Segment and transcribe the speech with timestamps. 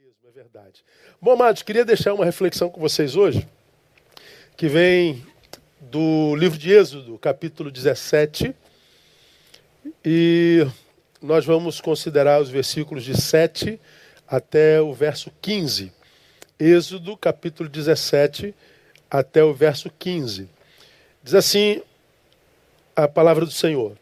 [0.00, 0.82] mesmo, é verdade.
[1.20, 3.46] Bom, amados, queria deixar uma reflexão com vocês hoje,
[4.56, 5.22] que vem
[5.78, 8.54] do livro de Êxodo, capítulo 17,
[10.02, 10.66] e
[11.20, 13.78] nós vamos considerar os versículos de 7
[14.26, 15.92] até o verso 15.
[16.58, 18.54] Êxodo, capítulo 17,
[19.10, 20.48] até o verso 15.
[21.22, 21.82] Diz assim
[22.96, 23.98] a palavra do Senhor: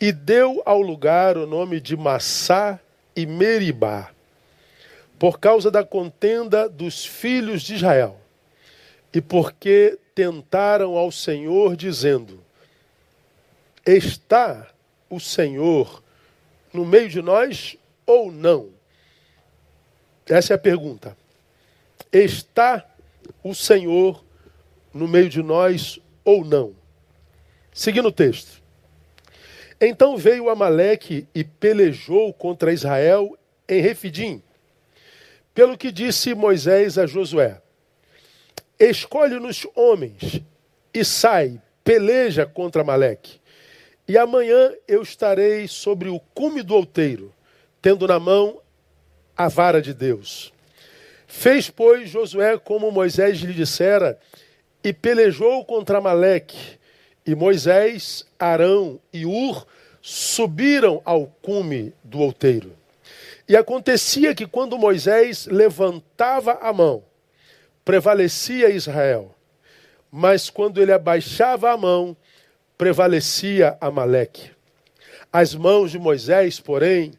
[0.00, 2.78] E deu ao lugar o nome de Massá
[3.16, 4.12] e Meribá,
[5.18, 8.20] por causa da contenda dos filhos de Israel,
[9.12, 12.42] e porque tentaram ao Senhor, dizendo:
[13.84, 14.68] Está
[15.08, 16.02] o Senhor
[16.72, 18.70] no meio de nós ou não?
[20.28, 21.16] Essa é a pergunta.
[22.12, 22.84] Está
[23.42, 24.24] o Senhor
[24.92, 26.74] no meio de nós ou não?
[27.72, 28.62] Seguindo o texto.
[29.80, 33.38] Então veio Amaleque e pelejou contra Israel
[33.68, 34.42] em Refidim.
[35.56, 37.62] Pelo que disse Moisés a Josué:
[38.78, 40.42] Escolhe-nos homens
[40.92, 43.40] e sai, peleja contra Amaleque.
[44.06, 47.32] E amanhã eu estarei sobre o cume do outeiro,
[47.80, 48.60] tendo na mão
[49.34, 50.52] a vara de Deus.
[51.26, 54.20] Fez, pois, Josué como Moisés lhe dissera,
[54.84, 56.78] e pelejou contra Amaleque.
[57.24, 59.66] E Moisés, Arão e Ur
[60.02, 62.75] subiram ao cume do outeiro.
[63.48, 67.04] E acontecia que quando Moisés levantava a mão,
[67.84, 69.34] prevalecia Israel.
[70.10, 72.16] Mas quando ele abaixava a mão,
[72.76, 74.50] prevalecia Amaleque.
[75.32, 77.12] As mãos de Moisés, porém,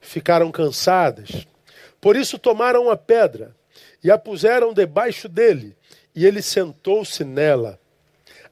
[0.00, 1.46] ficaram cansadas.
[2.00, 3.54] Por isso tomaram uma pedra
[4.02, 5.74] e a puseram debaixo dele,
[6.14, 7.80] e ele sentou-se nela.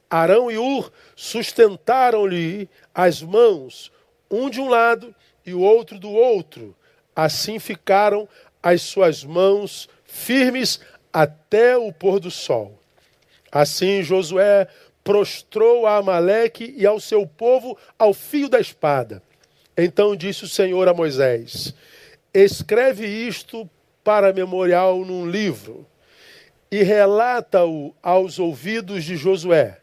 [0.09, 3.93] Arão e Ur sustentaram-lhe as mãos,
[4.31, 6.75] um de um lado e o outro do outro.
[7.15, 8.29] Assim ficaram
[8.63, 10.81] as suas mãos firmes
[11.13, 12.79] até o pôr do sol.
[13.51, 14.67] Assim Josué
[15.05, 19.23] prostrou a Amaleque e ao seu povo ao fio da espada.
[19.77, 21.75] Então disse o Senhor a Moisés:
[22.33, 23.69] Escreve isto
[24.03, 25.86] para memorial num livro
[26.70, 29.79] e relata-o aos ouvidos de Josué,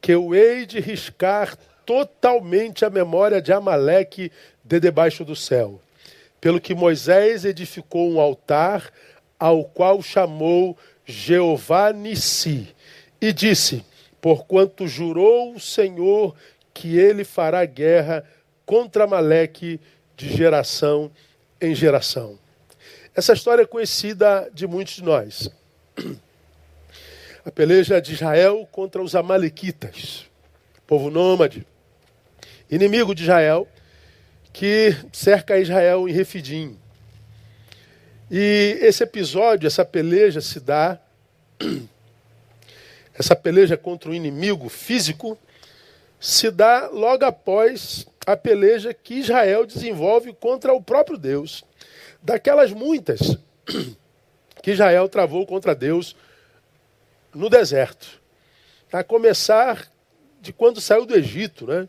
[0.00, 1.56] que eu hei de riscar
[1.86, 4.32] totalmente a memória de Amaleque
[4.64, 5.80] de debaixo do céu.
[6.40, 8.92] Pelo que Moisés edificou um altar,
[9.38, 12.74] ao qual chamou Jeová Nissi,
[13.20, 13.84] e disse:
[14.20, 16.34] Porquanto jurou o Senhor
[16.72, 18.24] que ele fará guerra
[18.64, 19.80] contra Amaleque
[20.16, 21.10] de geração
[21.60, 22.38] em geração.
[23.14, 25.50] Essa história é conhecida de muitos de nós.
[27.44, 30.26] A peleja de Israel contra os Amalequitas,
[30.86, 31.66] povo nômade,
[32.70, 33.66] inimigo de Israel,
[34.58, 36.76] que cerca Israel em Refidim.
[38.28, 40.98] E esse episódio, essa peleja se dá,
[43.16, 45.38] essa peleja contra o inimigo físico,
[46.18, 51.64] se dá logo após a peleja que Israel desenvolve contra o próprio Deus.
[52.20, 53.38] Daquelas muitas
[54.60, 56.16] que Israel travou contra Deus
[57.32, 58.20] no deserto.
[58.92, 59.86] A começar
[60.40, 61.88] de quando saiu do Egito, né?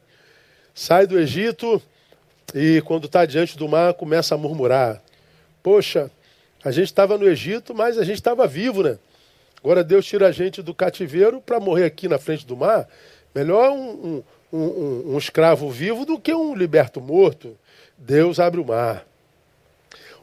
[0.71, 1.81] Sai do Egito
[2.53, 5.01] e quando está diante do mar começa a murmurar.
[5.61, 6.09] Poxa,
[6.63, 8.97] a gente estava no Egito, mas a gente estava vivo, né?
[9.63, 12.87] Agora Deus tira a gente do cativeiro para morrer aqui na frente do mar.
[13.35, 17.57] Melhor um, um, um, um escravo vivo do que um liberto morto.
[17.97, 19.05] Deus abre o mar.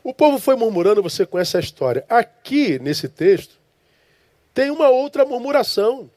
[0.03, 2.05] O povo foi murmurando, você conhece a história.
[2.09, 3.57] Aqui, nesse texto,
[4.55, 6.11] tem uma outra murmuração.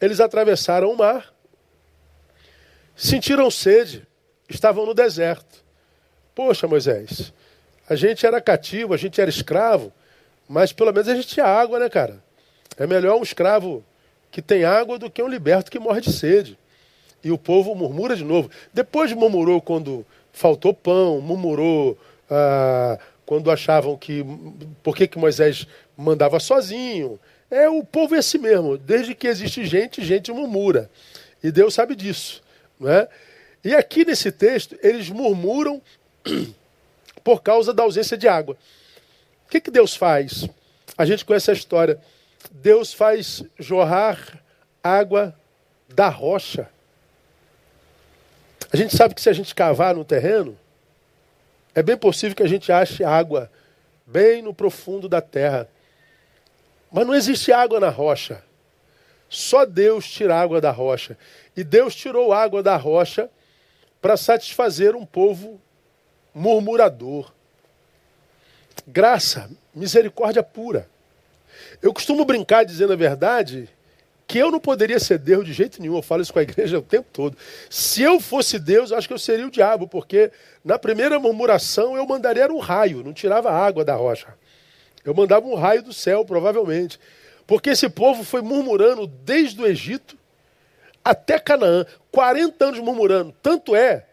[0.00, 1.32] Eles atravessaram o mar,
[2.94, 4.06] sentiram sede,
[4.48, 5.64] estavam no deserto.
[6.34, 7.32] Poxa, Moisés,
[7.88, 9.92] a gente era cativo, a gente era escravo,
[10.48, 12.22] mas pelo menos a gente tinha água, né, cara?
[12.76, 13.84] É melhor um escravo
[14.30, 16.58] que tem água do que um liberto que morre de sede.
[17.24, 18.50] E o povo murmura de novo.
[18.72, 21.98] Depois murmurou quando faltou pão, murmurou
[22.30, 24.24] ah, quando achavam que.
[24.82, 25.66] Por que, que Moisés
[25.96, 27.18] mandava sozinho?
[27.50, 28.76] É o povo é esse mesmo.
[28.76, 30.90] Desde que existe gente, gente murmura.
[31.42, 32.42] E Deus sabe disso.
[32.78, 33.08] Não é?
[33.66, 35.82] E aqui nesse texto, eles murmuram
[37.24, 38.56] por causa da ausência de água.
[39.44, 40.48] O que, que Deus faz?
[40.96, 42.00] A gente conhece a história.
[42.52, 44.40] Deus faz jorrar
[44.84, 45.34] água
[45.88, 46.70] da rocha.
[48.72, 50.56] A gente sabe que se a gente cavar no terreno,
[51.74, 53.50] é bem possível que a gente ache água
[54.06, 55.68] bem no profundo da terra.
[56.92, 58.44] Mas não existe água na rocha.
[59.28, 61.18] Só Deus tira água da rocha.
[61.56, 63.28] E Deus tirou água da rocha
[64.06, 65.60] para satisfazer um povo
[66.32, 67.32] murmurador.
[68.86, 70.88] Graça, misericórdia pura.
[71.82, 73.68] Eu costumo brincar dizendo a verdade
[74.24, 75.96] que eu não poderia ser Deus de jeito nenhum.
[75.96, 77.36] Eu falo isso com a igreja o tempo todo.
[77.68, 80.30] Se eu fosse Deus, eu acho que eu seria o diabo, porque
[80.64, 84.28] na primeira murmuração eu mandaria um raio, não tirava água da rocha.
[85.04, 87.00] Eu mandava um raio do céu, provavelmente.
[87.44, 90.15] Porque esse povo foi murmurando desde o Egito
[91.06, 91.86] até Canaã.
[92.10, 93.32] 40 anos murmurando.
[93.40, 94.04] Tanto é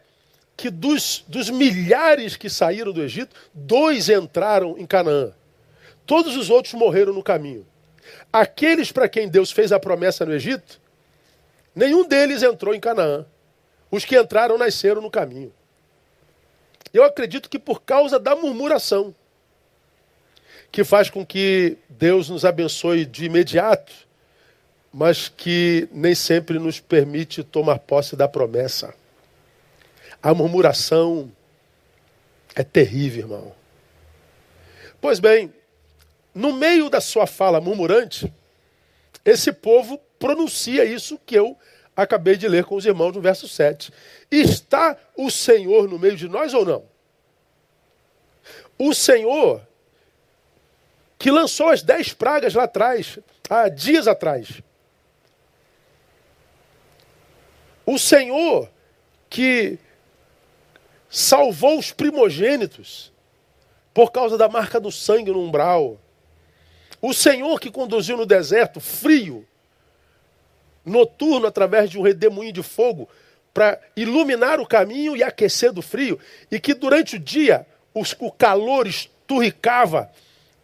[0.56, 5.32] que dos, dos milhares que saíram do Egito, dois entraram em Canaã.
[6.06, 7.66] Todos os outros morreram no caminho.
[8.32, 10.80] Aqueles para quem Deus fez a promessa no Egito,
[11.74, 13.26] nenhum deles entrou em Canaã.
[13.90, 15.52] Os que entraram nasceram no caminho.
[16.92, 19.12] Eu acredito que por causa da murmuração,
[20.70, 23.92] que faz com que Deus nos abençoe de imediato,
[24.96, 28.94] mas que nem sempre nos permite tomar posse da promessa.
[30.22, 31.32] A murmuração
[32.54, 33.52] é terrível, irmão.
[35.00, 35.52] Pois bem,
[36.32, 38.32] no meio da sua fala murmurante,
[39.24, 41.58] esse povo pronuncia isso que eu
[41.96, 43.92] acabei de ler com os irmãos no verso 7.
[44.30, 46.84] Está o Senhor no meio de nós ou não?
[48.78, 49.60] O Senhor
[51.18, 53.18] que lançou as dez pragas lá atrás,
[53.50, 54.62] há dias atrás.
[57.86, 58.70] O Senhor
[59.28, 59.78] que
[61.10, 63.12] salvou os primogênitos
[63.92, 65.98] por causa da marca do sangue no umbral.
[67.00, 69.46] O Senhor que conduziu no deserto, frio,
[70.84, 73.08] noturno, através de um redemoinho de fogo,
[73.52, 76.18] para iluminar o caminho e aquecer do frio,
[76.50, 80.10] e que durante o dia os, o calor esturricava,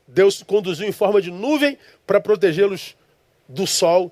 [0.08, 2.96] Deus conduziu em forma de nuvem para protegê-los
[3.48, 4.10] do sol.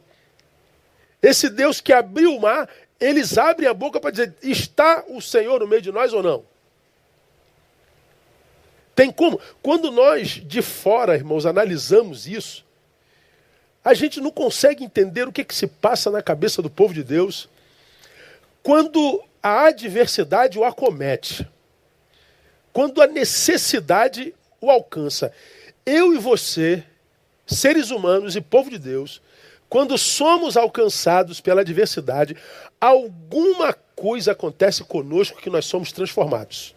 [1.21, 2.69] Esse Deus que abriu o mar,
[3.01, 6.45] eles abrem a boca para dizer: está o Senhor no meio de nós ou não?
[8.95, 9.41] Tem como?
[9.63, 12.65] Quando nós de fora, irmãos, analisamos isso,
[13.85, 17.05] a gente não consegue entender o que, que se passa na cabeça do povo de
[17.05, 17.49] Deus
[18.63, 21.49] quando a adversidade o acomete,
[22.73, 25.33] quando a necessidade o alcança.
[25.87, 26.83] Eu e você,
[27.47, 29.23] seres humanos e povo de Deus,
[29.69, 32.37] quando somos alcançados pela adversidade,
[32.81, 36.75] alguma coisa acontece conosco que nós somos transformados.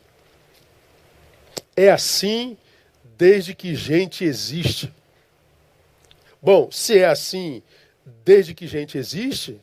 [1.75, 2.57] É assim
[3.17, 4.91] desde que gente existe.
[6.41, 7.61] Bom, se é assim
[8.25, 9.59] desde que gente existe,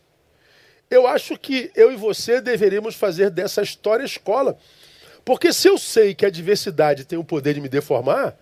[0.90, 4.56] eu acho que eu e você deveríamos fazer dessa história escola.
[5.24, 8.38] Porque se eu sei que a diversidade tem o poder de me deformar,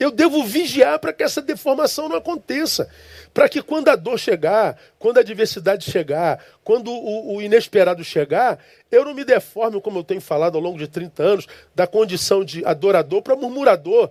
[0.00, 2.88] eu devo vigiar para que essa deformação não aconteça.
[3.34, 8.58] Para que quando a dor chegar, quando a adversidade chegar, quando o, o, inesperado chegar,
[8.90, 12.42] eu não me deforme, como eu tenho falado ao longo de 30 anos, da condição
[12.42, 14.10] de adorador para murmurador.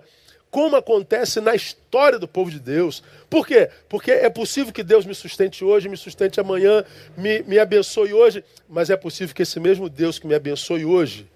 [0.51, 3.03] Como acontece na história do povo de Deus.
[3.27, 3.69] Por quê?
[3.87, 6.83] Porque é possível que Deus me sustente hoje, me sustente amanhã,
[7.17, 11.27] me, me abençoe hoje, mas é possível que esse mesmo Deus que me abençoe hoje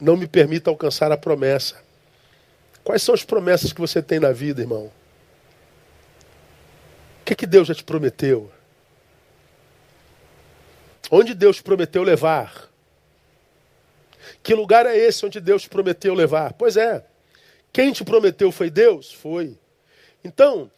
[0.00, 1.82] não me permita alcançar a promessa.
[2.84, 4.92] Quais são as promessas que você tem na vida, irmão?
[7.22, 8.52] O que, que Deus já te prometeu?
[11.10, 12.70] Onde Deus prometeu levar?
[14.42, 16.52] Que lugar é esse onde Deus prometeu levar?
[16.52, 17.04] Pois é.
[17.72, 19.10] Quem te prometeu foi Deus?
[19.10, 19.58] Foi.
[20.22, 20.70] Então,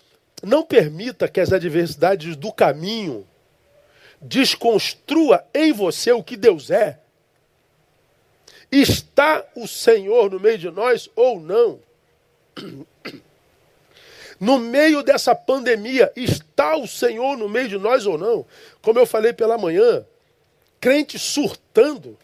[0.42, 3.26] não permita que as adversidades do caminho
[4.20, 7.00] desconstrua em você o que Deus é.
[8.70, 11.80] Está o Senhor no meio de nós ou não?
[14.38, 18.44] No meio dessa pandemia, está o Senhor no meio de nós ou não?
[18.82, 20.04] Como eu falei pela manhã,
[20.78, 22.18] crente surtando,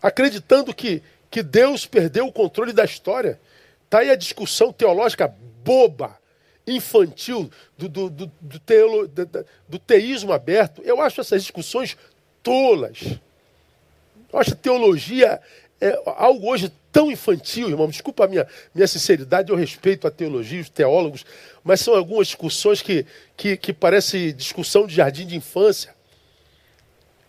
[0.00, 3.40] acreditando que, que Deus perdeu o controle da história.
[3.84, 6.18] Está aí a discussão teológica boba,
[6.66, 9.10] infantil, do, do, do, do, teolo,
[9.68, 10.82] do, teísmo aberto.
[10.84, 11.96] Eu acho essas discussões
[12.42, 13.00] tolas.
[14.32, 15.40] Eu acho teologia
[15.82, 17.88] é algo hoje tão infantil, irmão.
[17.88, 21.26] Desculpa a minha, minha sinceridade, eu respeito a teologia, os teólogos,
[21.64, 23.04] mas são algumas discussões que,
[23.36, 25.92] que, que parecem discussão de jardim de infância.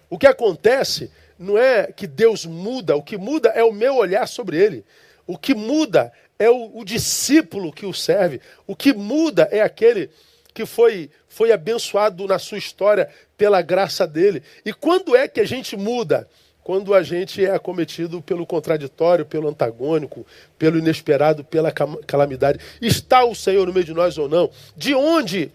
[0.07, 4.27] O que acontece não é que Deus muda, o que muda é o meu olhar
[4.27, 4.85] sobre ele.
[5.25, 8.39] O que muda é o, o discípulo que o serve.
[8.67, 10.11] O que muda é aquele
[10.53, 14.43] que foi, foi abençoado na sua história pela graça dele.
[14.63, 16.29] E quando é que a gente muda?
[16.63, 20.25] Quando a gente é acometido pelo contraditório, pelo antagônico,
[20.57, 22.59] pelo inesperado, pela calamidade.
[22.81, 24.49] Está o Senhor no meio de nós ou não?
[24.75, 25.51] De onde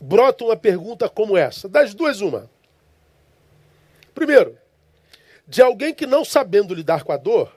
[0.00, 1.68] brota uma pergunta como essa?
[1.68, 2.48] Das duas, uma.
[4.14, 4.56] Primeiro,
[5.46, 7.52] de alguém que não sabendo lidar com a dor,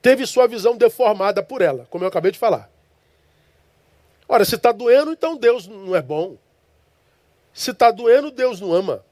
[0.00, 2.70] teve sua visão deformada por ela, como eu acabei de falar.
[4.28, 6.36] Ora, se está doendo, então Deus não é bom.
[7.52, 9.04] Se está doendo, Deus não ama.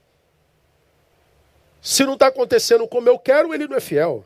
[1.81, 4.25] Se não está acontecendo como eu quero, ele não é fiel.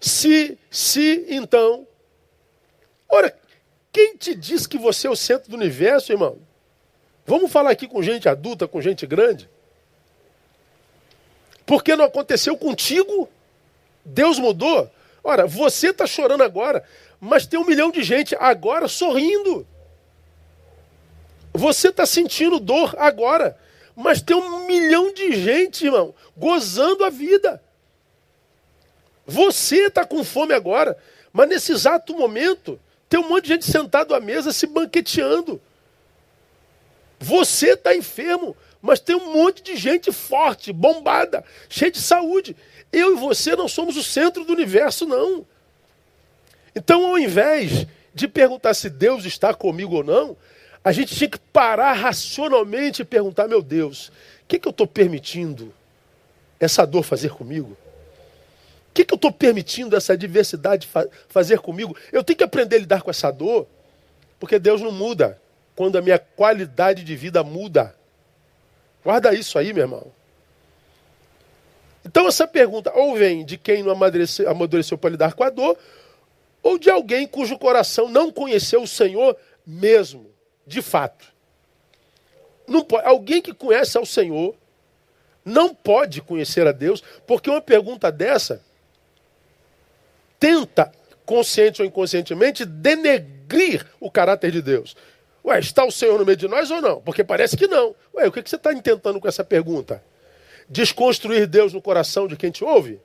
[0.00, 1.86] Se, se, então.
[3.08, 3.36] Ora,
[3.92, 6.38] quem te diz que você é o centro do universo, irmão?
[7.26, 9.48] Vamos falar aqui com gente adulta, com gente grande.
[11.64, 13.28] Porque não aconteceu contigo?
[14.04, 14.90] Deus mudou?
[15.22, 16.82] Ora, você está chorando agora,
[17.20, 19.66] mas tem um milhão de gente agora sorrindo.
[21.52, 23.56] Você está sentindo dor agora,
[23.94, 27.62] mas tem um milhão de gente, irmão, gozando a vida.
[29.26, 30.96] Você está com fome agora,
[31.32, 35.60] mas nesse exato momento tem um monte de gente sentado à mesa se banqueteando.
[37.20, 42.56] Você está enfermo, mas tem um monte de gente forte, bombada, cheia de saúde.
[42.92, 45.46] Eu e você não somos o centro do universo, não.
[46.74, 50.36] Então, ao invés de perguntar se Deus está comigo ou não,
[50.84, 54.86] a gente tinha que parar racionalmente e perguntar: meu Deus, o que, que eu estou
[54.86, 55.72] permitindo
[56.58, 57.76] essa dor fazer comigo?
[58.90, 61.96] O que, que eu estou permitindo essa diversidade fa fazer comigo?
[62.12, 63.66] Eu tenho que aprender a lidar com essa dor,
[64.38, 65.40] porque Deus não muda
[65.74, 67.94] quando a minha qualidade de vida muda.
[69.02, 70.12] Guarda isso aí, meu irmão.
[72.04, 75.78] Então essa pergunta ou vem de quem não amadureceu, amadureceu para lidar com a dor,
[76.62, 79.36] ou de alguém cujo coração não conheceu o Senhor
[79.66, 80.31] mesmo,
[80.66, 81.26] de fato.
[82.88, 84.54] Pode, alguém que conhece ao Senhor
[85.44, 88.62] não pode conhecer a Deus, porque uma pergunta dessa
[90.38, 90.90] tenta,
[91.24, 94.96] consciente ou inconscientemente, denegrir o caráter de Deus.
[95.44, 97.00] Ué, está o Senhor no meio de nós ou não?
[97.00, 97.94] Porque parece que não.
[98.14, 100.02] Ué, o que você está intentando com essa pergunta?
[100.68, 103.00] Desconstruir Deus no coração de quem te ouve?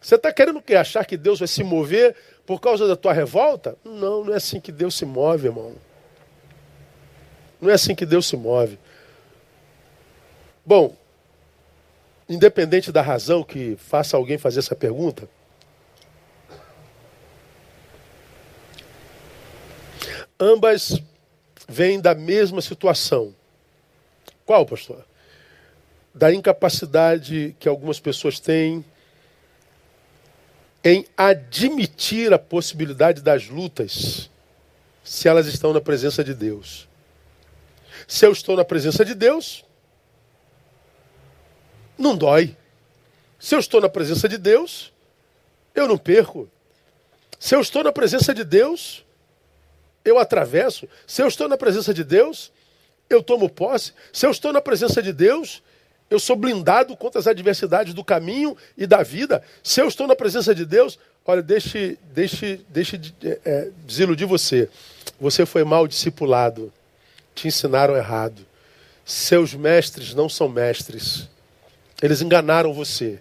[0.00, 3.76] Você está querendo que achar que Deus vai se mover por causa da tua revolta?
[3.84, 5.74] Não, não é assim que Deus se move, irmão.
[7.60, 8.78] Não é assim que Deus se move.
[10.64, 10.96] Bom,
[12.28, 15.28] independente da razão que faça alguém fazer essa pergunta,
[20.38, 21.00] Ambas
[21.66, 23.34] vêm da mesma situação.
[24.44, 25.04] Qual, pastor?
[26.14, 28.84] Da incapacidade que algumas pessoas têm
[30.84, 34.30] em admitir a possibilidade das lutas
[35.02, 36.86] se elas estão na presença de Deus.
[38.06, 39.64] Se eu estou na presença de Deus,
[41.98, 42.56] não dói.
[43.38, 44.92] Se eu estou na presença de Deus,
[45.74, 46.48] eu não perco.
[47.38, 49.04] Se eu estou na presença de Deus,
[50.04, 50.88] eu atravesso.
[51.06, 52.52] Se eu estou na presença de Deus,
[53.10, 53.92] eu tomo posse.
[54.12, 55.62] Se eu estou na presença de Deus,
[56.08, 59.42] eu sou blindado contra as adversidades do caminho e da vida.
[59.62, 64.68] Se eu estou na presença de Deus, olha, deixe, deixe, deixe é, é, desiludir você.
[65.20, 66.72] Você foi mal discipulado.
[67.36, 68.44] Te ensinaram errado.
[69.04, 71.28] Seus mestres não são mestres.
[72.02, 73.20] Eles enganaram você.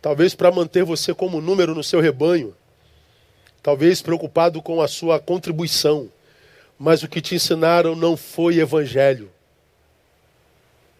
[0.00, 2.56] Talvez para manter você como número no seu rebanho
[3.64, 6.12] talvez preocupado com a sua contribuição,
[6.78, 9.32] mas o que te ensinaram não foi evangelho.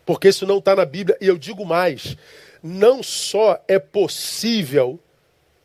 [0.07, 2.17] Porque isso não está na Bíblia, e eu digo mais:
[2.62, 4.99] não só é possível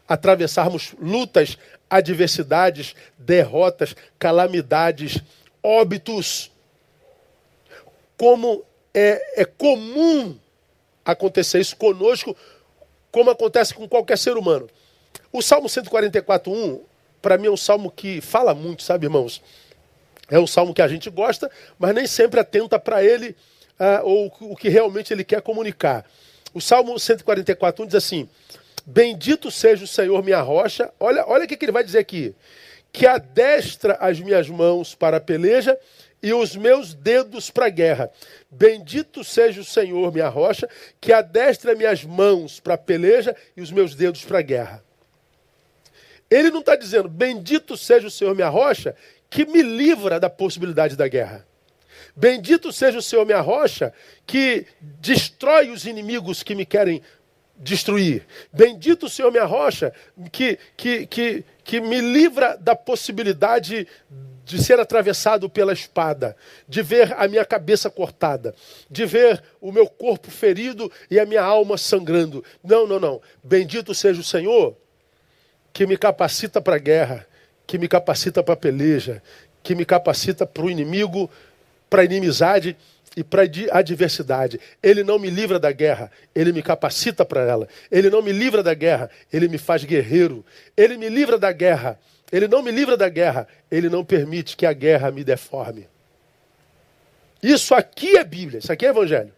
[0.10, 1.58] atravessarmos lutas,
[1.90, 5.20] adversidades, derrotas, calamidades,
[5.64, 6.52] óbitos,
[8.20, 10.38] como é, é comum
[11.06, 12.36] acontecer isso conosco,
[13.14, 14.68] como acontece com qualquer ser humano.
[15.32, 16.82] O Salmo 144, 1,
[17.22, 19.42] para mim é um salmo que fala muito, sabe, irmãos?
[20.30, 21.50] É um salmo que a gente gosta,
[21.80, 23.38] mas nem sempre atenta para ele
[23.80, 26.06] uh, ou o que realmente ele quer comunicar.
[26.54, 28.28] O Salmo 144 diz assim:
[28.86, 30.92] Bendito seja o Senhor, minha rocha.
[31.00, 32.36] Olha, olha o que, que ele vai dizer aqui:
[32.92, 35.78] Que adestra as minhas mãos para a peleja
[36.22, 38.12] e os meus dedos para a guerra.
[38.50, 43.72] Bendito seja o Senhor, minha rocha, que adestra minhas mãos para a peleja e os
[43.72, 44.84] meus dedos para a guerra.
[46.30, 48.96] Ele não está dizendo, bendito seja o Senhor minha rocha,
[49.30, 51.48] que me livra da possibilidade da guerra.
[52.16, 53.94] Bendito seja o Senhor minha rocha,
[54.26, 57.02] que destrói os inimigos que me querem
[57.56, 58.26] destruir.
[58.52, 59.94] Bendito o Senhor minha rocha,
[60.32, 63.88] que, que, que, que me livra da possibilidade
[64.50, 66.36] de ser atravessado pela espada,
[66.68, 68.56] de ver a minha cabeça cortada,
[68.90, 72.44] de ver o meu corpo ferido e a minha alma sangrando.
[72.64, 73.22] Não, não, não.
[73.44, 74.76] Bendito seja o Senhor
[75.72, 77.28] que me capacita para a guerra,
[77.68, 79.22] que me capacita para a peleja,
[79.62, 81.30] que me capacita para o inimigo,
[81.88, 82.76] para a inimizade
[83.16, 84.60] e para a adversidade.
[84.82, 87.68] Ele não me livra da guerra, ele me capacita para ela.
[87.92, 90.44] Ele não me livra da guerra, ele me faz guerreiro.
[90.76, 92.00] Ele me livra da guerra,
[92.32, 95.88] ele não me livra da guerra, ele não permite que a guerra me deforme.
[97.42, 99.34] Isso aqui é Bíblia, isso aqui é Evangelho.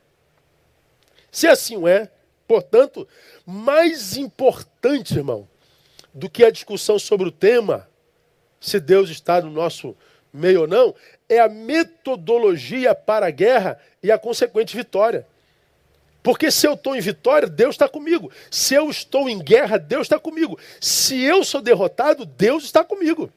[1.32, 2.10] Se assim é,
[2.48, 3.08] portanto,
[3.46, 5.48] mais importante, irmão,
[6.14, 7.88] do que a discussão sobre o tema,
[8.60, 9.96] se Deus está no nosso
[10.34, 10.94] meio ou não,
[11.30, 15.26] é a metodologia para a guerra e a consequente vitória.
[16.24, 18.32] Porque se eu estou em vitória, Deus está comigo.
[18.50, 20.58] Se eu estou em guerra, Deus está comigo.
[20.80, 23.32] Se eu sou derrotado, Deus está comigo.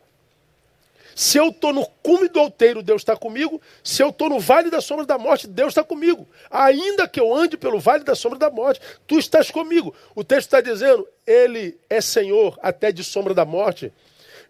[1.15, 3.63] Se eu estou no cume do outeiro, Deus está comigo.
[3.83, 6.27] Se eu estou no vale da sombra da morte, Deus está comigo.
[6.51, 9.95] Ainda que eu ande pelo vale da sombra da morte, tu estás comigo.
[10.15, 13.93] O texto está dizendo, Ele é Senhor até de sombra da morte.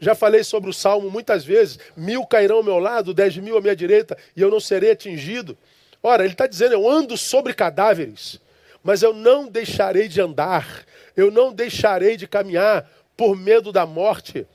[0.01, 3.61] Já falei sobre o salmo muitas vezes: mil cairão ao meu lado, dez mil à
[3.61, 5.57] minha direita, e eu não serei atingido.
[6.07, 8.39] Ora, ele está dizendo: eu ando sobre cadáveres,
[8.83, 10.85] mas eu não deixarei de andar,
[11.17, 14.47] eu não deixarei de caminhar por medo da morte.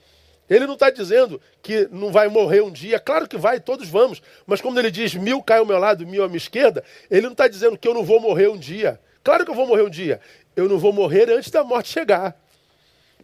[0.48, 3.00] Ele não está dizendo que não vai morrer um dia.
[3.00, 4.22] Claro que vai, todos vamos.
[4.46, 7.32] Mas quando ele diz mil cai ao meu lado, mil à minha esquerda, ele não
[7.32, 9.00] está dizendo que eu não vou morrer um dia.
[9.22, 10.20] Claro que eu vou morrer um dia.
[10.54, 12.36] Eu não vou morrer antes da morte chegar.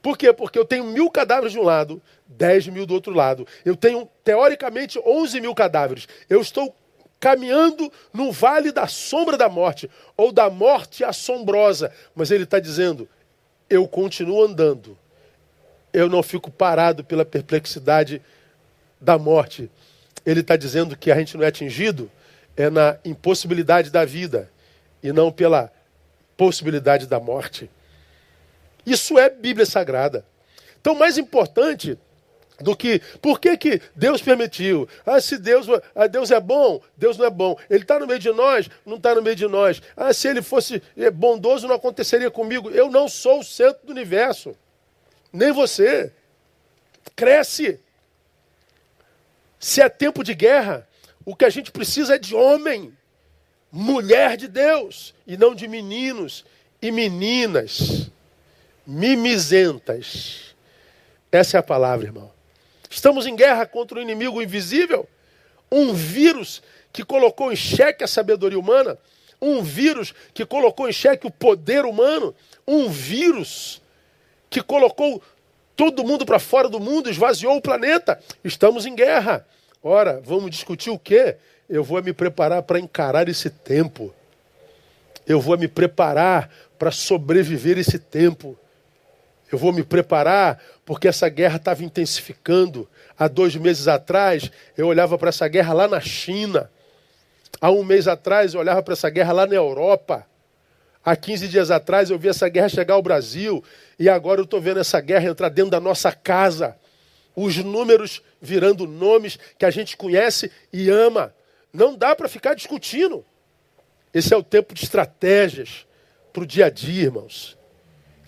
[0.03, 0.33] Por quê?
[0.33, 3.47] Porque eu tenho mil cadáveres de um lado, dez mil do outro lado.
[3.65, 6.07] Eu tenho, teoricamente, onze mil cadáveres.
[6.29, 6.75] Eu estou
[7.19, 11.93] caminhando no vale da sombra da morte, ou da morte assombrosa.
[12.15, 13.09] Mas ele está dizendo:
[13.69, 14.97] eu continuo andando
[15.97, 18.21] eu não fico parado pela perplexidade
[19.01, 19.71] da morte.
[20.27, 22.11] Ele está dizendo que a gente não é atingido
[22.55, 24.51] é na impossibilidade da vida
[25.03, 25.73] e não pela
[26.37, 27.71] possibilidade da morte.
[28.85, 30.23] Isso é Bíblia Sagrada.
[30.79, 31.99] Então, mais importante
[32.61, 34.89] do que por que, que Deus permitiu?
[35.05, 37.57] Ah, se Deus, ah, Deus é bom, Deus não é bom.
[37.69, 39.83] Ele está no meio de nós, não está no meio de nós.
[39.97, 42.71] Ah, se ele fosse eh, bondoso, não aconteceria comigo.
[42.71, 44.57] Eu não sou o centro do universo
[45.37, 46.13] nem você.
[47.15, 47.79] Cresce.
[49.61, 50.89] Se é tempo de guerra,
[51.25, 52.97] o que a gente precisa é de homem,
[53.71, 56.45] mulher de Deus, e não de meninos
[56.81, 58.11] e meninas
[58.87, 60.55] mimizentas.
[61.33, 62.36] Essa é a palavra, irmão.
[62.97, 65.07] Estamos em guerra contra um inimigo invisível,
[65.71, 68.97] um vírus que colocou em xeque a sabedoria humana,
[69.39, 72.35] um vírus que colocou em xeque o poder humano,
[72.67, 73.83] um vírus
[74.49, 75.23] que colocou
[75.77, 78.19] todo mundo para fora do mundo, esvaziou o planeta.
[78.43, 79.47] Estamos em guerra.
[79.83, 81.37] Ora, vamos discutir o quê?
[81.69, 84.11] Eu vou me preparar para encarar esse tempo.
[85.27, 88.59] Eu vou me preparar para sobreviver esse tempo.
[89.51, 92.89] Eu vou me preparar porque essa guerra estava intensificando.
[93.19, 96.71] Há dois meses atrás, eu olhava para essa guerra lá na China.
[97.61, 100.27] Há um mês atrás, eu olhava para essa guerra lá na Europa.
[101.05, 103.63] Há 15 dias atrás eu vi essa guerra chegar ao Brasil
[103.97, 106.77] e agora eu estou vendo essa guerra entrar dentro da nossa casa.
[107.35, 111.33] Os números virando nomes que a gente conhece e ama.
[111.73, 113.25] Não dá para ficar discutindo.
[114.13, 115.87] Esse é o tempo de estratégias
[116.33, 117.57] para o dia a dia, irmãos.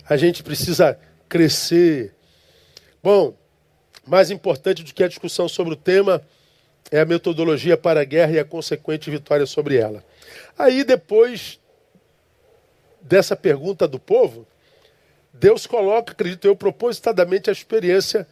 [0.07, 0.97] A gente precisa
[1.29, 2.13] crescer.
[3.01, 3.35] Bom,
[4.05, 6.21] mais importante do que a discussão sobre o tema
[6.91, 10.03] é a metodologia para a guerra e a consequente vitória sobre ela.
[10.57, 11.59] Aí depois
[12.99, 14.45] dessa pergunta do povo,
[15.31, 18.27] Deus coloca, acredito eu, propositadamente a experiência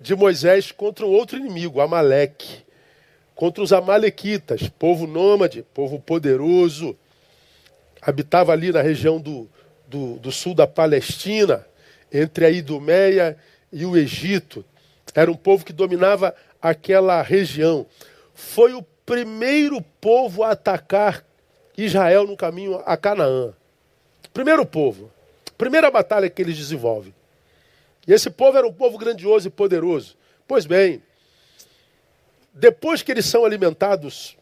[0.00, 2.64] de Moisés contra um outro inimigo, Amaleque,
[3.34, 6.96] contra os Amalequitas, povo nômade, povo poderoso,
[8.00, 9.48] habitava ali na região do,
[9.86, 11.64] do, do sul da Palestina,
[12.12, 13.36] entre a Idumeia
[13.72, 14.64] e o Egito.
[15.14, 17.86] Era um povo que dominava aquela região.
[18.34, 21.24] Foi o primeiro povo a atacar
[21.76, 23.52] Israel no caminho a Canaã.
[24.32, 25.10] Primeiro povo,
[25.56, 27.14] primeira batalha que eles desenvolvem.
[28.06, 30.16] E esse povo era um povo grandioso e poderoso.
[30.46, 31.02] Pois bem,
[32.52, 34.36] depois que eles são alimentados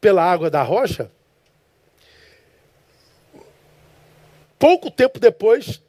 [0.00, 1.10] pela água da rocha,
[4.58, 5.80] pouco tempo depois,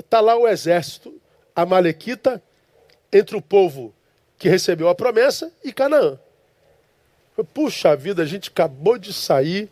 [0.00, 1.20] está lá o exército
[1.54, 2.42] amalequita
[3.12, 3.94] entre o povo
[4.38, 6.18] que recebeu a promessa e Canaã.
[7.52, 9.68] Puxa vida, a gente acabou de sair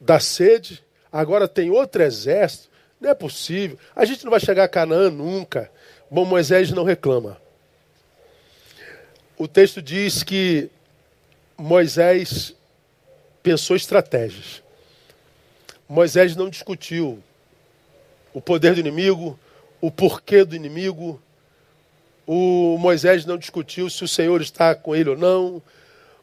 [0.00, 2.70] da sede, agora tem outro exército.
[3.00, 3.78] Não é possível.
[3.96, 5.70] A gente não vai chegar a Canaã nunca.
[6.10, 7.40] Bom, Moisés não reclama.
[9.36, 10.70] O texto diz que
[11.56, 12.54] Moisés
[13.42, 14.62] pensou estratégias.
[15.88, 17.22] Moisés não discutiu
[18.32, 19.38] o poder do inimigo,
[19.80, 21.20] o porquê do inimigo.
[22.26, 25.62] O Moisés não discutiu se o Senhor está com ele ou não.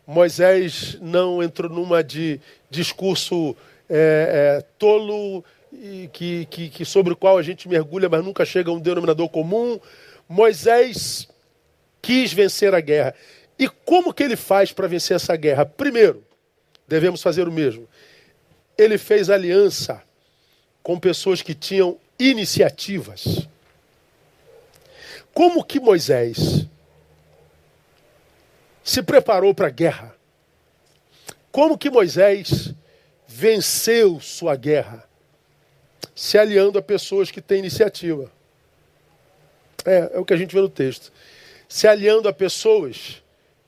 [0.08, 3.56] Moisés não entrou numa de discurso
[3.89, 5.43] é, é, tolo
[6.13, 9.30] que, que, que, sobre o qual a gente mergulha, mas nunca chega a um denominador
[9.30, 9.80] comum.
[10.28, 11.28] Moisés
[12.02, 13.13] quis vencer a guerra.
[13.58, 15.65] E como que ele faz para vencer essa guerra?
[15.65, 16.24] Primeiro,
[16.88, 17.88] devemos fazer o mesmo.
[18.78, 20.02] Ele fez aliança
[20.89, 23.47] com pessoas que tinham iniciativas.
[25.36, 26.65] Como que Moisés
[28.84, 30.15] se preparou para a guerra?
[31.52, 32.73] Como que Moisés
[33.28, 35.08] venceu sua guerra?
[36.15, 38.32] Se aliando a pessoas que têm iniciativa.
[39.86, 41.13] É, é o que a gente vê no texto.
[41.67, 43.21] Se aliando a pessoas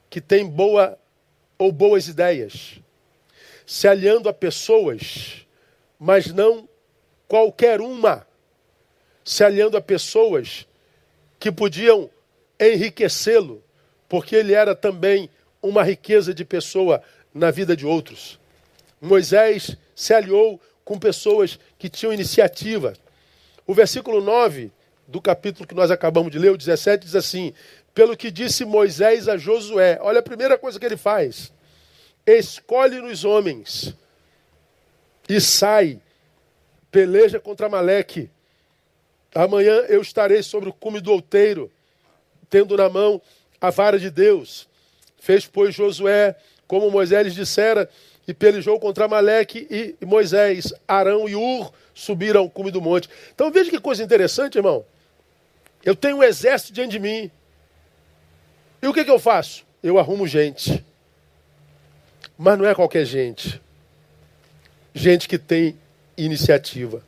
[0.09, 0.97] que têm boa
[1.55, 2.79] ou boas ideias.
[3.63, 5.45] Se aliando a pessoas,
[5.99, 6.67] mas não
[7.31, 8.27] qualquer uma.
[9.23, 10.67] Se aliando a pessoas
[11.39, 12.09] que podiam
[12.59, 13.63] enriquecê-lo,
[14.09, 15.29] porque ele era também
[15.63, 17.01] uma riqueza de pessoa
[17.33, 18.37] na vida de outros.
[18.99, 22.91] Moisés se aliou com pessoas que tinham iniciativa.
[23.65, 24.69] O versículo 9
[25.07, 27.53] do capítulo que nós acabamos de ler, o 17, diz assim:
[27.93, 31.49] Pelo que disse Moisés a Josué, olha a primeira coisa que ele faz:
[32.27, 33.95] escolhe nos homens
[35.29, 35.97] e sai,
[36.91, 38.29] peleja contra Maleque
[39.33, 41.71] Amanhã eu estarei sobre o cume do outeiro,
[42.49, 43.21] tendo na mão
[43.61, 44.67] a vara de Deus.
[45.19, 46.35] Fez, pois, Josué,
[46.67, 47.89] como Moisés lhes dissera,
[48.27, 53.09] e pelejou contra Maleque e Moisés, Arão e Ur subiram ao cume do monte.
[53.33, 54.85] Então veja que coisa interessante, irmão.
[55.83, 57.31] Eu tenho um exército diante de mim.
[58.81, 59.65] E o que, que eu faço?
[59.81, 60.83] Eu arrumo gente.
[62.37, 63.61] Mas não é qualquer gente.
[64.93, 65.77] Gente que tem
[66.25, 67.03] iniciativa.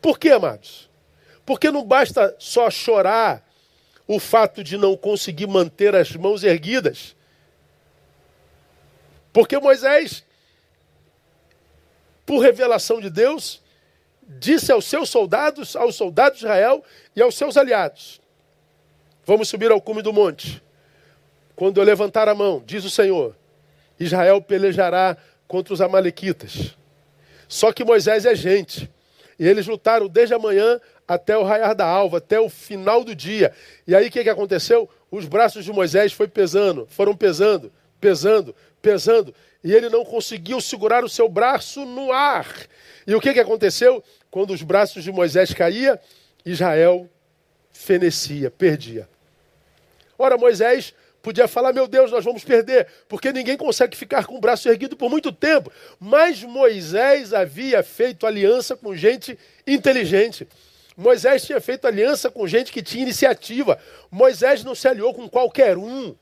[0.00, 0.88] Por quê, amados?
[1.44, 3.44] Porque não basta só chorar
[4.06, 7.16] o fato de não conseguir manter as mãos erguidas.
[9.32, 10.24] Porque Moisés,
[12.24, 13.62] por revelação de Deus,
[14.26, 18.20] disse aos seus soldados, aos soldados de Israel e aos seus aliados:
[19.24, 20.62] Vamos subir ao cume do monte.
[21.54, 23.34] Quando eu levantar a mão, diz o Senhor,
[23.98, 25.16] Israel pelejará
[25.48, 26.76] contra os amalequitas.
[27.48, 28.90] Só que Moisés é gente.
[29.38, 33.14] E eles lutaram desde a manhã até o raiar da alva, até o final do
[33.14, 33.52] dia.
[33.86, 34.88] E aí o que, que aconteceu?
[35.10, 41.04] Os braços de Moisés foi pesando, foram pesando, pesando, pesando, e ele não conseguiu segurar
[41.04, 42.46] o seu braço no ar.
[43.06, 44.02] E o que, que aconteceu?
[44.30, 45.98] Quando os braços de Moisés caíam,
[46.44, 47.08] Israel
[47.72, 49.08] fenecia, perdia.
[50.18, 50.94] Ora, Moisés
[51.26, 54.96] podia falar: meu Deus, nós vamos perder, porque ninguém consegue ficar com o braço erguido
[54.96, 55.72] por muito tempo.
[55.98, 59.36] Mas Moisés havia feito aliança com gente
[59.66, 60.46] inteligente.
[60.96, 63.76] Moisés tinha feito aliança com gente que tinha iniciativa.
[64.08, 66.14] Moisés não se aliou com qualquer um.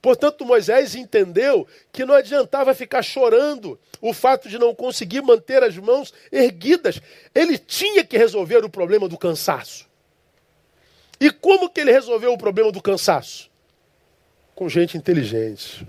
[0.00, 5.76] Portanto, Moisés entendeu que não adiantava ficar chorando o fato de não conseguir manter as
[5.76, 6.98] mãos erguidas.
[7.34, 9.86] Ele tinha que resolver o problema do cansaço.
[11.20, 13.49] E como que ele resolveu o problema do cansaço?
[14.60, 15.86] Com gente inteligente.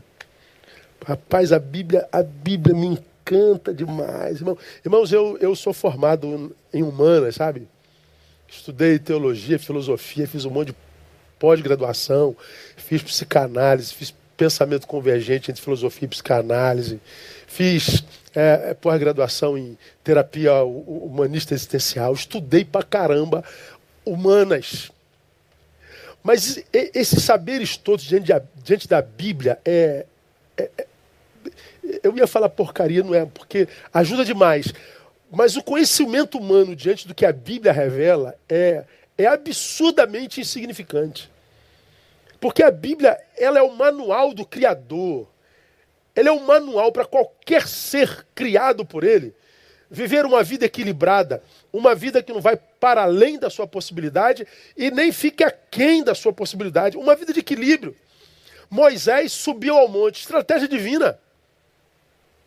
[1.06, 4.38] Rapaz, a Bíblia, a Bíblia me encanta demais.
[4.38, 7.68] Irmão, irmãos, eu, eu sou formado em humanas, sabe?
[8.48, 10.76] Estudei teologia, filosofia, fiz um monte de
[11.38, 12.34] pós-graduação,
[12.78, 17.02] fiz psicanálise, fiz pensamento convergente entre filosofia e psicanálise,
[17.48, 23.44] fiz é, é pós-graduação em terapia humanista existencial, estudei pra caramba
[24.06, 24.94] humanas.
[26.24, 30.06] Mas esses saberes todos diante, de, diante da Bíblia é,
[30.56, 30.88] é, é,
[32.04, 33.26] Eu ia falar porcaria, não é?
[33.26, 34.74] Porque ajuda demais.
[35.32, 38.84] Mas o conhecimento humano diante do que a Bíblia revela é,
[39.18, 41.32] é absurdamente insignificante.
[42.40, 45.28] Porque a Bíblia ela é o manual do Criador.
[46.16, 49.34] Ela é o manual para qualquer ser criado por ele
[49.92, 54.90] viver uma vida equilibrada, uma vida que não vai para além da sua possibilidade e
[54.90, 57.94] nem fique aquém da sua possibilidade, uma vida de equilíbrio.
[58.70, 61.20] Moisés subiu ao monte, estratégia divina.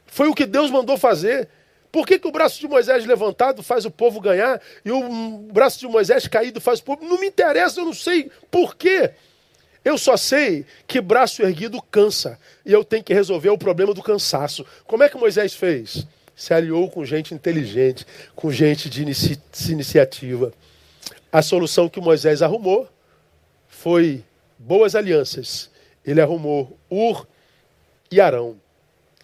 [0.07, 1.51] Foi o que Deus mandou fazer.
[1.93, 5.79] Por que, que o braço de Moisés levantado faz o povo ganhar e o braço
[5.79, 7.05] de Moisés caído faz o povo?
[7.05, 9.13] Não me interessa, eu não sei por quê.
[9.85, 14.03] Eu só sei que braço erguido cansa e eu tenho que resolver o problema do
[14.03, 14.65] cansaço.
[14.87, 16.07] Como é que Moisés fez?
[16.37, 20.53] Se aliou com gente inteligente, com gente de inici iniciativa.
[21.33, 22.89] A solução que Moisés arrumou
[23.69, 24.25] foi
[24.59, 25.71] boas alianças.
[26.05, 27.27] Ele arrumou Ur
[28.11, 28.57] e Arão.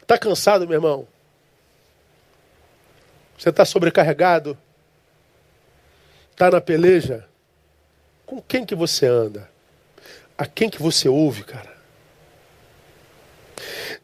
[0.01, 1.07] Está cansado, meu irmão?
[3.39, 4.57] Você está sobrecarregado?
[6.31, 7.27] Está na peleja?
[8.27, 9.51] Com quem que você anda?
[10.39, 11.81] A quem que você ouve, cara?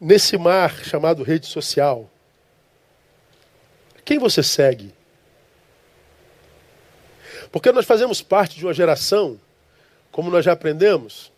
[0.01, 2.11] nesse mar chamado rede social,
[4.07, 4.95] quem você segue?
[7.51, 9.39] Porque nós fazemos parte de uma geração,
[10.13, 11.33] como nós já aprendemos,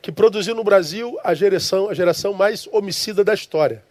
[0.00, 3.84] que produziu no Brasil a geração, a geração mais homicida da história.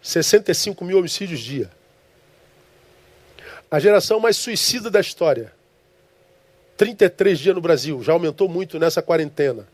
[0.00, 1.70] 65 mil homicídios dia.
[3.70, 5.52] A geração mais suicida da história.
[6.78, 9.68] 33 dias no Brasil, já aumentou muito nessa quarentena.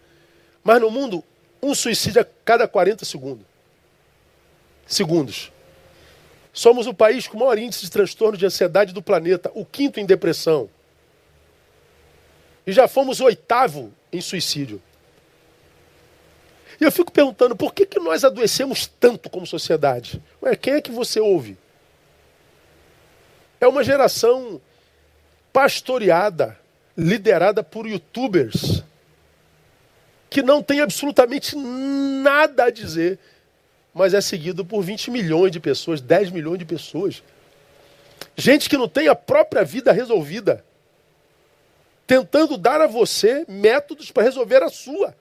[0.64, 1.22] Mas no mundo,
[1.62, 3.46] um suicídio a cada 40 segundos.
[4.84, 5.52] Segundos.
[6.58, 10.00] Somos o país com o maior índice de transtorno de ansiedade do planeta, o quinto
[10.00, 10.68] em depressão.
[12.66, 14.82] E já fomos o oitavo em suicídio.
[16.80, 20.20] E eu fico perguntando, por que, que nós adoecemos tanto como sociedade?
[20.42, 21.56] Ué, quem é que você ouve?
[23.60, 24.60] É uma geração
[25.52, 26.58] pastoreada,
[26.96, 28.82] liderada por youtubers,
[30.28, 33.16] que não tem absolutamente nada a dizer,
[33.98, 37.20] mas é seguido por 20 milhões de pessoas, 10 milhões de pessoas.
[38.36, 40.64] Gente que não tem a própria vida resolvida,
[42.06, 45.16] tentando dar a você métodos para resolver a sua.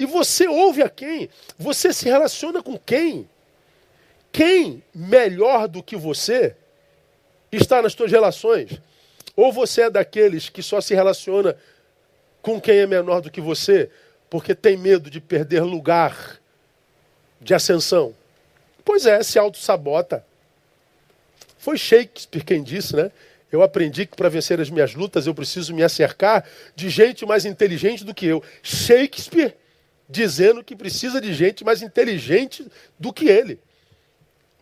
[0.00, 1.30] E você ouve a quem?
[1.56, 3.30] Você se relaciona com quem?
[4.32, 6.56] Quem melhor do que você
[7.52, 8.80] está nas suas relações?
[9.36, 11.56] Ou você é daqueles que só se relaciona
[12.42, 13.88] com quem é menor do que você,
[14.28, 16.37] porque tem medo de perder lugar
[17.40, 18.14] de ascensão?
[18.84, 20.24] Pois é, se auto-sabota.
[21.58, 23.10] Foi Shakespeare quem disse, né?
[23.50, 26.44] Eu aprendi que para vencer as minhas lutas eu preciso me acercar
[26.76, 28.42] de gente mais inteligente do que eu.
[28.62, 29.54] Shakespeare
[30.08, 32.66] dizendo que precisa de gente mais inteligente
[32.98, 33.58] do que ele.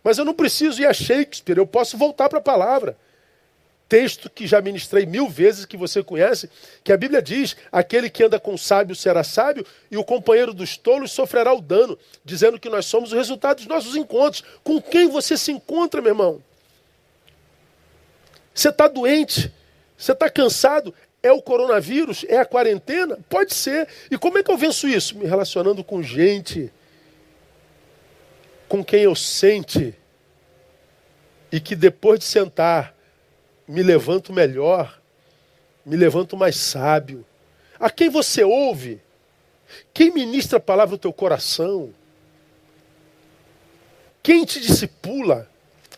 [0.03, 2.97] Mas eu não preciso ir a Shakespeare, eu posso voltar para a palavra.
[3.89, 6.49] Texto que já ministrei mil vezes, que você conhece,
[6.83, 10.53] que a Bíblia diz: aquele que anda com o sábio será sábio, e o companheiro
[10.53, 14.43] dos tolos sofrerá o dano, dizendo que nós somos o resultado dos nossos encontros.
[14.63, 16.43] Com quem você se encontra, meu irmão?
[18.53, 19.53] Você está doente,
[19.97, 22.25] você está cansado, é o coronavírus?
[22.27, 23.17] É a quarentena?
[23.29, 23.87] Pode ser.
[24.11, 25.17] E como é que eu venço isso?
[25.17, 26.71] Me relacionando com gente
[28.67, 29.95] com quem eu sente
[31.51, 32.96] e que depois de sentar
[33.67, 34.99] me levanto melhor,
[35.85, 37.25] me levanto mais sábio.
[37.79, 39.01] A quem você ouve?
[39.93, 41.93] Quem ministra a palavra no teu coração?
[44.23, 45.49] Quem te discipula?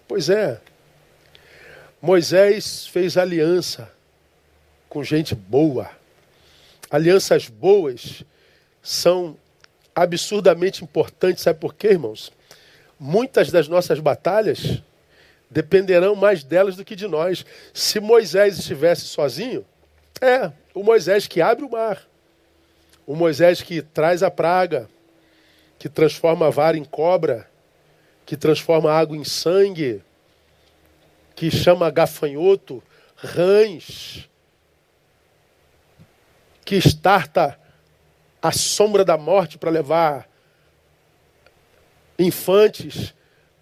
[0.08, 0.60] Pois é,
[2.02, 3.92] Moisés fez aliança
[4.88, 5.90] com gente boa.
[6.90, 8.24] Alianças boas
[8.82, 9.38] são
[9.94, 12.32] absurdamente importantes, sabe por quê, irmãos?
[13.00, 14.82] Muitas das nossas batalhas
[15.50, 17.46] dependerão mais delas do que de nós.
[17.74, 19.66] Se Moisés estivesse sozinho,
[20.22, 22.02] é o Moisés que abre o mar,
[23.06, 24.90] o Moisés que traz a praga,
[25.78, 27.50] que transforma a vara em cobra,
[28.26, 30.04] que transforma a água em sangue,
[31.36, 32.84] que chama gafanhoto,
[33.16, 34.30] rãs,
[36.64, 37.60] que estarta
[38.42, 40.30] a sombra da morte para levar
[42.18, 43.14] infantes,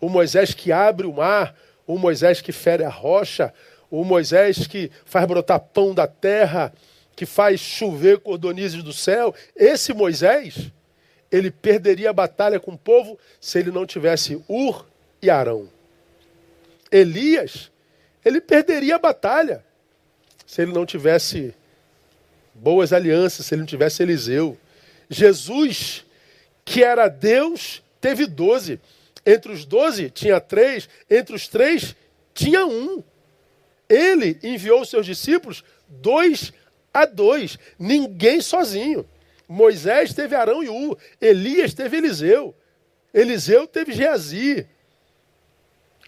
[0.01, 1.55] o Moisés que abre o mar,
[1.87, 3.53] o Moisés que fere a rocha,
[3.89, 6.73] o Moisés que faz brotar pão da terra,
[7.15, 9.33] que faz chover cordonizes do céu.
[9.55, 10.71] Esse Moisés,
[11.31, 14.85] ele perderia a batalha com o povo se ele não tivesse Ur
[15.21, 15.69] e Arão.
[16.91, 17.71] Elias,
[18.23, 19.63] ele perderia a batalha
[20.45, 21.55] se ele não tivesse
[22.53, 24.57] boas alianças se ele não tivesse Eliseu.
[25.09, 26.05] Jesus,
[26.65, 28.79] que era Deus, teve doze.
[29.27, 31.93] Entre os doze tinha três, entre os três
[32.33, 33.03] tinha um.
[33.89, 36.53] Ele enviou seus discípulos dois
[36.93, 39.05] a dois, ninguém sozinho.
[39.45, 42.55] Moisés teve Arão e U, Elias teve Eliseu,
[43.13, 44.65] Eliseu teve Geazi.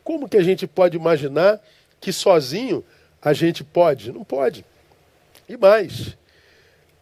[0.02, 1.62] Como que a gente pode imaginar
[2.00, 2.86] que sozinho
[3.22, 4.14] a gente pode?
[4.14, 4.64] Não pode.
[5.48, 6.18] E mais,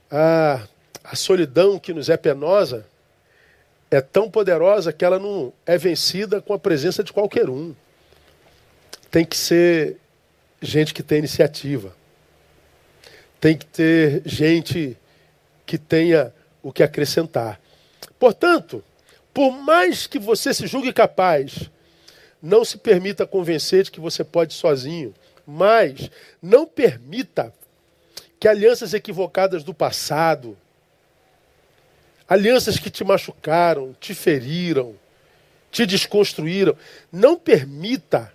[0.10, 0.68] a,
[1.04, 2.88] a solidão que nos é penosa
[3.90, 7.74] é tão poderosa que ela não é vencida com a presença de qualquer um.
[9.10, 9.98] Tem que ser
[10.62, 11.96] gente que tem iniciativa.
[13.40, 14.98] Tem que ter gente
[15.66, 17.60] que tenha o que acrescentar.
[18.20, 18.84] Portanto,
[19.34, 21.70] por mais que você se julgue capaz,
[22.42, 25.14] não se permita convencer de que você pode sozinho.
[25.46, 26.10] Mas
[26.42, 27.54] não permita
[28.40, 30.58] que alianças equivocadas do passado,
[32.28, 34.96] alianças que te machucaram, te feriram,
[35.72, 36.76] te desconstruíram,
[37.12, 38.32] não permita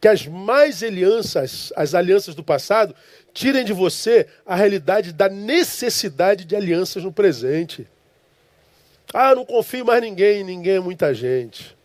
[0.00, 2.94] que as mais alianças, as alianças do passado,
[3.32, 7.86] tirem de você a realidade da necessidade de alianças no presente.
[9.12, 11.76] Ah, não confio mais ninguém, ninguém é muita gente.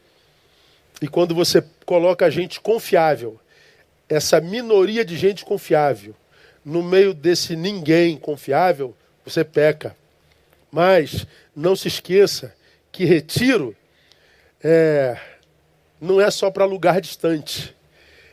[1.01, 3.39] E quando você coloca gente confiável,
[4.07, 6.15] essa minoria de gente confiável,
[6.63, 9.95] no meio desse ninguém confiável, você peca.
[10.71, 12.55] Mas não se esqueça
[12.91, 13.75] que retiro
[14.63, 15.19] é,
[15.99, 17.75] não é só para lugar distante.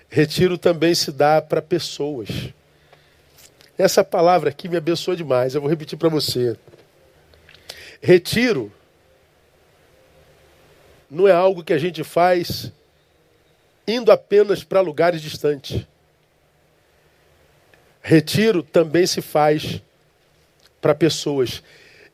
[0.09, 2.29] Retiro também se dá para pessoas.
[3.77, 5.55] Essa palavra aqui me abençoou demais.
[5.55, 6.57] Eu vou repetir para você.
[8.01, 8.73] Retiro
[11.11, 12.73] não é algo que a gente faz
[13.87, 15.87] indo apenas para lugares distantes.
[18.03, 19.83] Retiro também se faz
[20.81, 21.63] para pessoas.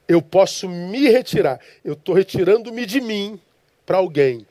[0.07, 1.61] Eu posso me retirar.
[1.85, 3.41] Eu estou retirando-me de mim
[3.87, 4.47] para alguém.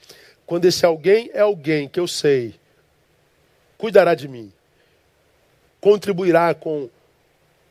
[0.46, 2.56] Quando esse alguém é alguém que eu sei
[3.84, 4.50] cuidará de mim,
[5.82, 6.90] contribuirá com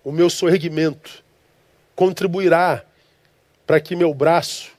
[0.05, 1.25] o meu sorregimento,
[1.97, 2.85] contribuirá
[3.66, 4.73] para que meu braço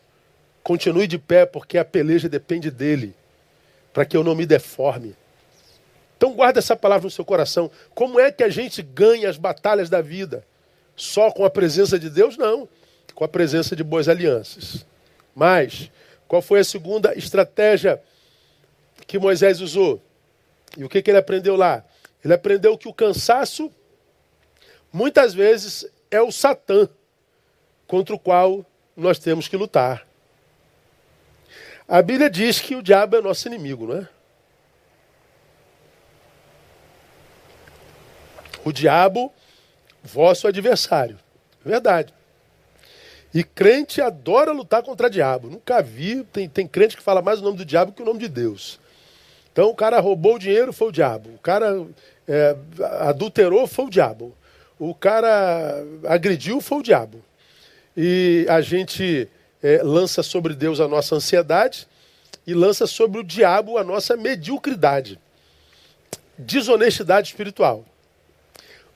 [0.61, 3.15] continue de pé, porque a peleja depende dele,
[3.91, 5.15] para que eu não me deforme.
[6.15, 7.71] Então guarda essa palavra no seu coração.
[7.95, 10.45] Como é que a gente ganha as batalhas da vida?
[10.95, 12.37] Só com a presença de Deus?
[12.37, 12.69] Não.
[13.13, 14.85] Com a presença de boas alianças.
[15.35, 15.91] Mas,
[16.27, 18.01] qual foi a segunda estratégia
[19.05, 20.01] que Moisés usou?
[20.77, 21.83] E o que, que ele aprendeu lá?
[22.23, 23.71] Ele aprendeu que o cansaço,
[24.91, 26.89] muitas vezes, é o Satã
[27.85, 30.07] contra o qual nós temos que lutar.
[31.87, 34.07] A Bíblia diz que o diabo é nosso inimigo, não é?
[38.63, 39.33] O diabo,
[40.01, 41.19] vosso adversário.
[41.63, 42.13] Verdade.
[43.33, 45.49] E crente adora lutar contra o diabo.
[45.49, 48.19] Nunca vi, tem, tem crente que fala mais o nome do diabo que o nome
[48.19, 48.79] de Deus.
[49.51, 51.29] Então o cara roubou o dinheiro, foi o diabo.
[51.29, 51.85] O cara
[52.27, 52.55] é,
[53.01, 54.35] adulterou, foi o diabo.
[54.77, 57.23] O cara agrediu, foi o diabo.
[57.95, 59.27] E a gente
[59.61, 61.87] é, lança sobre Deus a nossa ansiedade
[62.45, 65.19] e lança sobre o diabo a nossa mediocridade.
[66.37, 67.85] Desonestidade espiritual.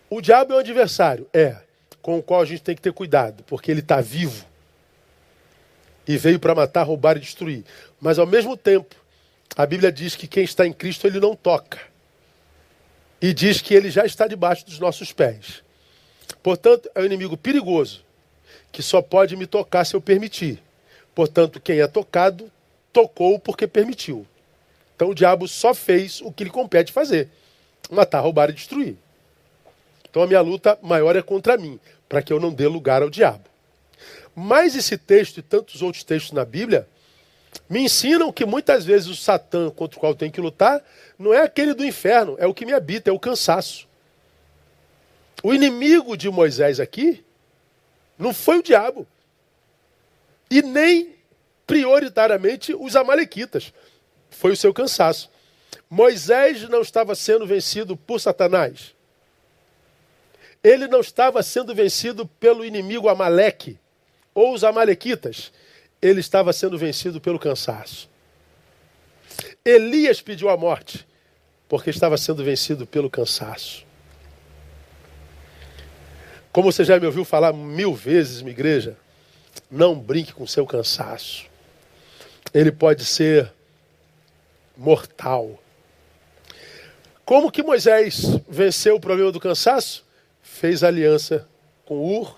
[0.09, 1.27] O diabo é um adversário?
[1.33, 1.57] É.
[2.07, 4.45] Com o qual a gente tem que ter cuidado, porque ele está vivo.
[6.07, 7.65] E veio para matar, roubar e destruir.
[7.99, 8.95] Mas ao mesmo tempo,
[9.57, 11.81] a Bíblia diz que quem está em Cristo ele não toca.
[13.21, 15.61] E diz que ele já está debaixo dos nossos pés.
[16.41, 18.05] Portanto, é um inimigo perigoso,
[18.71, 20.63] que só pode me tocar se eu permitir.
[21.13, 22.49] Portanto, quem é tocado,
[22.93, 24.25] tocou porque permitiu.
[24.95, 27.27] Então o diabo só fez o que lhe compete fazer:
[27.91, 28.95] matar, roubar e destruir.
[30.09, 33.09] Então a minha luta maior é contra mim, para que eu não dê lugar ao
[33.09, 33.43] diabo.
[34.35, 36.87] Mas esse texto e tantos outros textos na Bíblia
[37.69, 40.83] me ensinam que muitas vezes o Satã contra o qual eu tenho que lutar
[41.17, 43.87] não é aquele do inferno, é o que me habita, é o cansaço.
[45.43, 47.23] O inimigo de Moisés aqui
[48.17, 49.07] não foi o diabo.
[50.49, 51.15] E nem
[51.65, 53.73] prioritariamente os amalequitas.
[54.29, 55.29] Foi o seu cansaço.
[55.89, 58.95] Moisés não estava sendo vencido por Satanás.
[60.67, 63.79] Ele não estava sendo vencido pelo inimigo Amaleque
[64.35, 65.49] ou os Amalequitas.
[66.01, 68.09] Ele estava sendo vencido pelo cansaço.
[69.63, 71.07] Elias pediu a morte
[71.69, 73.85] porque estava sendo vencido pelo cansaço.
[76.51, 78.97] Como você já me ouviu falar mil vezes, minha igreja,
[79.71, 81.45] não brinque com seu cansaço.
[82.53, 83.53] Ele pode ser
[84.75, 85.57] mortal.
[87.23, 90.05] Como que Moisés venceu o problema do cansaço?
[90.57, 91.47] Fez aliança
[91.85, 92.35] com Ur,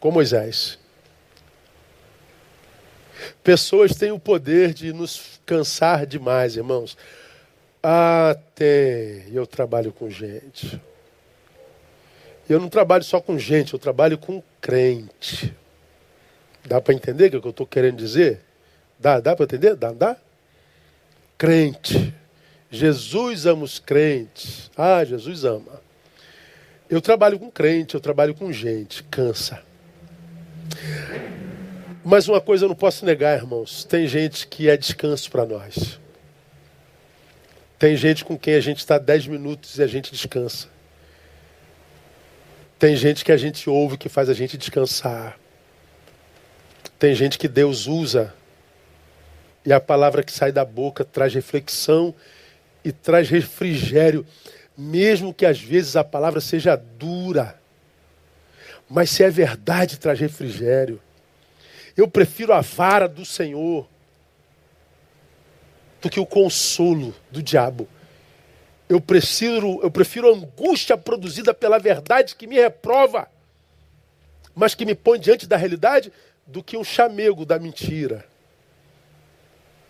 [0.00, 0.78] com Moisés.
[3.42, 6.96] Pessoas têm o poder de nos cansar demais, irmãos.
[7.82, 9.24] Ah, tem.
[9.32, 10.80] Eu trabalho com gente.
[12.48, 15.54] Eu não trabalho só com gente, eu trabalho com crente.
[16.66, 18.40] Dá para entender o que eu estou querendo dizer?
[18.98, 19.76] Dá, dá para entender?
[19.76, 20.16] Dá, dá?
[21.36, 22.12] Crente.
[22.70, 24.70] Jesus ama os crentes.
[24.76, 25.87] Ah, Jesus ama.
[26.90, 29.62] Eu trabalho com crente, eu trabalho com gente, cansa.
[32.04, 36.00] Mas uma coisa eu não posso negar, irmãos: tem gente que é descanso para nós.
[37.78, 40.68] Tem gente com quem a gente está dez minutos e a gente descansa.
[42.78, 45.38] Tem gente que a gente ouve que faz a gente descansar.
[46.98, 48.32] Tem gente que Deus usa
[49.64, 52.14] e a palavra que sai da boca traz reflexão
[52.84, 54.24] e traz refrigério
[54.78, 57.60] mesmo que às vezes a palavra seja dura.
[58.88, 61.02] Mas se é verdade, traz refrigério.
[61.96, 63.88] Eu prefiro a vara do Senhor
[66.00, 67.88] do que o consolo do diabo.
[68.88, 73.28] Eu prefiro, eu prefiro a angústia produzida pela verdade que me reprova,
[74.54, 76.12] mas que me põe diante da realidade,
[76.46, 78.24] do que um chamego da mentira,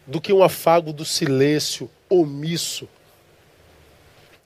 [0.07, 2.89] do que um afago do silêncio omisso.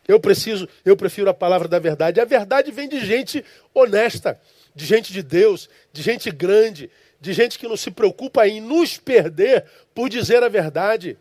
[0.07, 2.21] Eu preciso, eu prefiro a palavra da verdade.
[2.21, 4.41] A verdade vem de gente honesta,
[4.75, 6.91] de gente de Deus, de gente grande,
[7.21, 11.17] de gente que não se preocupa em nos perder por dizer a verdade.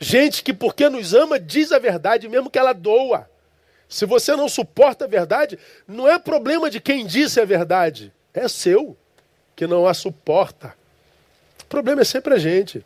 [0.00, 3.28] Gente que, porque nos ama, diz a verdade, mesmo que ela doa.
[3.88, 8.48] Se você não suporta a verdade, não é problema de quem disse a verdade, é
[8.48, 8.96] seu,
[9.54, 10.74] que não a suporta.
[11.62, 12.84] O problema é sempre a gente.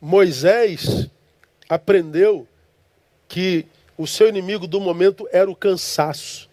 [0.00, 1.08] Moisés
[1.68, 2.46] aprendeu
[3.28, 3.66] que
[3.96, 6.48] o seu inimigo do momento era o cansaço.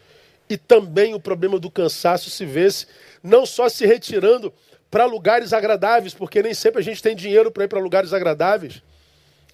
[0.50, 2.86] E também o problema do cansaço se vê-se
[3.24, 4.54] não só se retirando
[4.90, 8.84] para lugares agradáveis, porque nem sempre a gente tem dinheiro para ir para lugares agradáveis.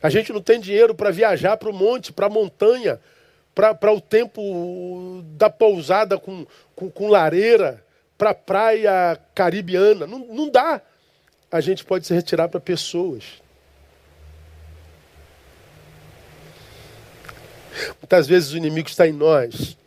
[0.01, 2.99] A gente não tem dinheiro para viajar para o monte, para a montanha,
[3.53, 6.45] para o tempo da pousada com,
[6.75, 7.83] com, com lareira,
[8.17, 10.05] para a praia caribiana.
[10.07, 10.81] Não, não dá.
[11.51, 13.23] A gente pode se retirar para pessoas.
[18.01, 19.77] Muitas vezes o inimigo está em nós,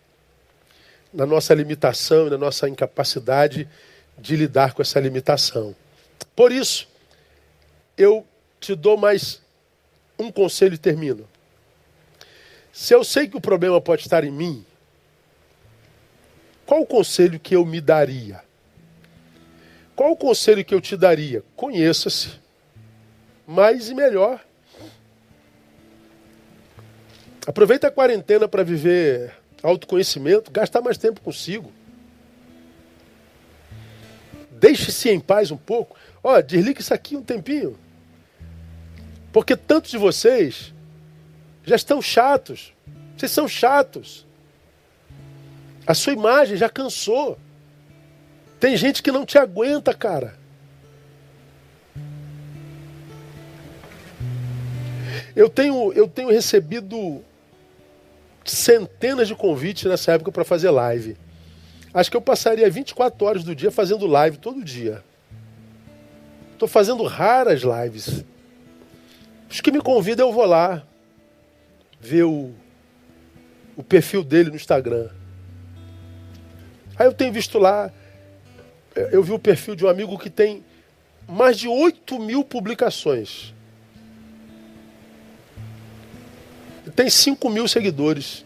[1.13, 3.69] na nossa limitação e na nossa incapacidade
[4.19, 5.75] de lidar com essa limitação.
[6.37, 6.89] Por isso,
[7.97, 8.27] eu
[8.61, 9.41] te dou mais
[10.19, 11.27] um conselho e termino.
[12.73, 14.65] Se eu sei que o problema pode estar em mim,
[16.65, 18.43] qual o conselho que eu me daria?
[19.97, 21.43] Qual o conselho que eu te daria?
[21.57, 22.31] Conheça-se
[23.47, 24.41] mais e melhor.
[27.47, 31.73] Aproveita a quarentena para viver autoconhecimento, gastar mais tempo consigo.
[34.51, 35.97] Deixe-se em paz um pouco.
[36.23, 37.79] Ó, desliga isso aqui um tempinho.
[39.33, 40.73] Porque tantos de vocês
[41.65, 42.75] já estão chatos.
[43.17, 44.27] Vocês são chatos.
[45.87, 47.39] A sua imagem já cansou.
[48.59, 50.39] Tem gente que não te aguenta, cara.
[55.35, 57.25] Eu tenho, eu tenho recebido
[58.45, 61.17] centenas de convites nessa época para fazer live.
[61.93, 65.03] Acho que eu passaria 24 horas do dia fazendo live todo dia.
[66.53, 68.25] Estou fazendo raras lives.
[69.51, 70.83] Os que me convidam, eu vou lá
[72.01, 72.53] ver o,
[73.77, 75.09] o perfil dele no Instagram.
[76.97, 77.91] Aí eu tenho visto lá,
[78.95, 80.63] eu vi o perfil de um amigo que tem
[81.29, 83.55] mais de 8 mil publicações.
[86.95, 88.45] Tem 5 mil seguidores.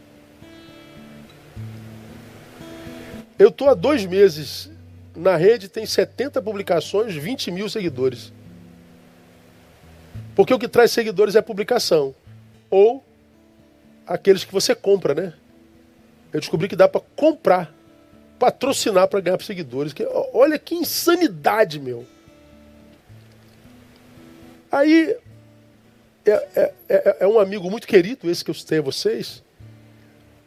[3.38, 4.70] Eu estou há dois meses
[5.14, 8.32] na rede, tem 70 publicações, 20 mil seguidores.
[10.34, 12.14] Porque o que traz seguidores é publicação.
[12.70, 13.04] Ou
[14.06, 15.32] aqueles que você compra, né?
[16.32, 17.72] Eu descobri que dá para comprar,
[18.38, 19.92] patrocinar para ganhar seguidores.
[19.92, 22.04] Que, olha que insanidade, meu.
[24.70, 25.16] Aí
[26.26, 29.42] é, é, é, é, um amigo muito querido, esse que eu citei a vocês,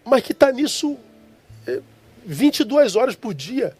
[0.03, 0.97] mas que está nisso
[2.25, 3.75] 22 é, horas por dia.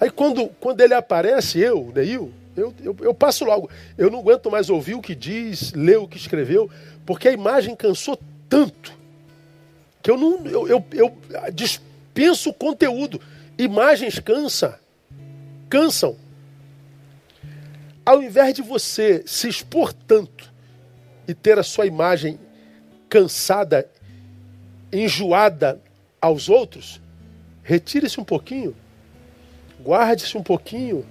[0.00, 3.68] Aí quando, quando ele aparece, eu, Neil, eu, eu, eu, passo logo.
[3.96, 6.70] Eu não aguento mais ouvir o que diz, ler o que escreveu,
[7.04, 8.18] porque a imagem cansou
[8.48, 8.96] tanto
[10.02, 11.16] que eu não eu, eu, eu
[11.52, 13.20] dispenso o conteúdo.
[13.58, 14.78] Imagens cansa,
[15.68, 16.16] cansam.
[18.06, 20.37] Ao invés de você se expor tanto
[21.28, 22.40] e ter a sua imagem
[23.08, 23.88] cansada,
[24.90, 25.78] enjoada
[26.18, 27.00] aos outros,
[27.62, 28.74] retire-se um pouquinho,
[29.84, 31.06] guarde-se um pouquinho,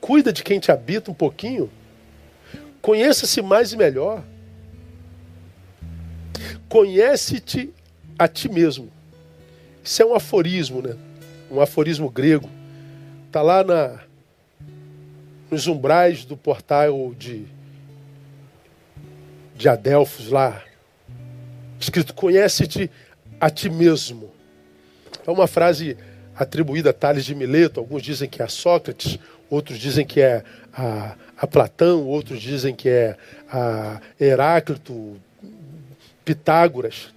[0.00, 1.68] cuida de quem te habita um pouquinho,
[2.80, 4.22] conheça-se mais e melhor,
[6.68, 7.74] conhece-te
[8.16, 8.90] a ti mesmo.
[9.82, 10.96] Isso é um aforismo, né?
[11.50, 12.48] Um aforismo grego.
[13.26, 14.00] Está lá na,
[15.52, 17.44] nos umbrais do portal de,
[19.54, 20.64] de Adelfos, lá,
[21.78, 22.90] escrito: Conhece-te
[23.38, 24.32] a ti mesmo.
[25.26, 25.96] É uma frase
[26.34, 29.18] atribuída a Tales de Mileto, alguns dizem que é a Sócrates,
[29.50, 30.42] outros dizem que é
[30.72, 33.18] a, a Platão, outros dizem que é
[33.52, 35.20] a Heráclito,
[36.24, 37.12] Pitágoras.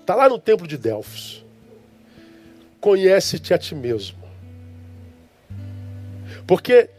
[0.00, 1.44] Está lá no templo de Delfos.
[2.80, 4.18] Conhece-te a ti mesmo.
[6.44, 6.90] Porque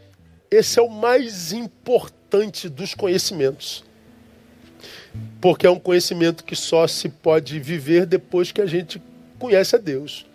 [0.50, 3.84] esse é o mais importante dos conhecimentos.
[5.40, 9.00] Porque é um conhecimento que só se pode viver depois que a gente
[9.38, 10.26] conhece a Deus.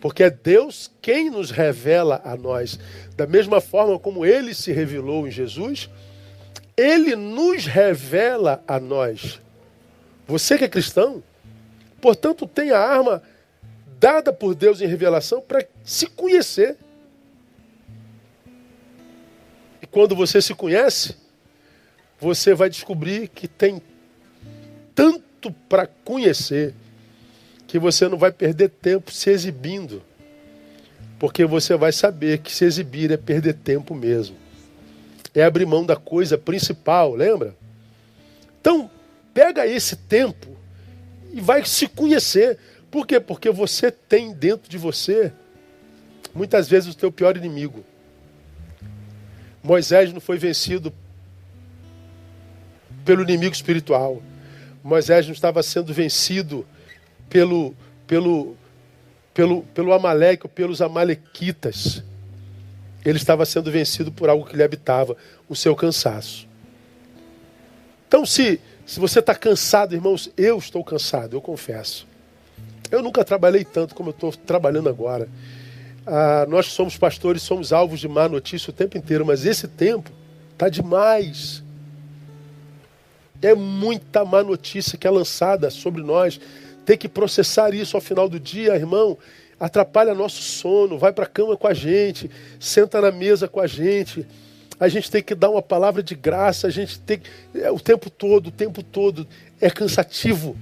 [0.00, 2.78] Porque é Deus quem nos revela a nós.
[3.16, 5.90] Da mesma forma como ele se revelou em Jesus,
[6.76, 9.40] ele nos revela a nós.
[10.26, 11.22] Você que é cristão,
[12.00, 13.22] portanto, tem a arma
[13.98, 16.76] dada por Deus em revelação para se conhecer.
[19.90, 21.16] Quando você se conhece,
[22.20, 23.82] você vai descobrir que tem
[24.94, 26.74] tanto para conhecer
[27.66, 30.02] que você não vai perder tempo se exibindo.
[31.18, 34.36] Porque você vai saber que se exibir é perder tempo mesmo.
[35.34, 37.54] É abrir mão da coisa principal, lembra?
[38.60, 38.90] Então,
[39.32, 40.56] pega esse tempo
[41.32, 42.58] e vai se conhecer.
[42.90, 43.20] Por quê?
[43.20, 45.32] Porque você tem dentro de você,
[46.34, 47.84] muitas vezes, o teu pior inimigo.
[49.62, 50.92] Moisés não foi vencido
[53.04, 54.22] pelo inimigo espiritual.
[54.82, 56.66] Moisés não estava sendo vencido
[57.28, 57.74] pelo,
[58.06, 58.56] pelo,
[59.34, 62.02] pelo, pelo Amaleque ou pelos Amalequitas.
[63.04, 65.16] Ele estava sendo vencido por algo que lhe habitava,
[65.48, 66.48] o seu cansaço.
[68.06, 72.06] Então, se, se você está cansado, irmãos, eu estou cansado, eu confesso.
[72.90, 75.28] Eu nunca trabalhei tanto como eu estou trabalhando agora.
[76.06, 80.10] Ah, nós somos pastores, somos alvos de má notícia o tempo inteiro, mas esse tempo
[80.52, 81.62] está demais.
[83.42, 86.40] É muita má notícia que é lançada sobre nós.
[86.84, 89.16] Tem que processar isso ao final do dia, irmão.
[89.58, 93.66] Atrapalha nosso sono, vai para a cama com a gente, senta na mesa com a
[93.66, 94.26] gente
[94.80, 97.20] a gente tem que dar uma palavra de graça, a gente tem
[97.54, 99.28] é, o tempo todo, o tempo todo
[99.60, 100.56] é cansativo.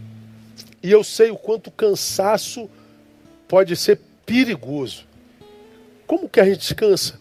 [0.83, 2.69] E eu sei o quanto cansaço
[3.47, 5.07] pode ser perigoso.
[6.09, 7.21] Como que a gente descansa?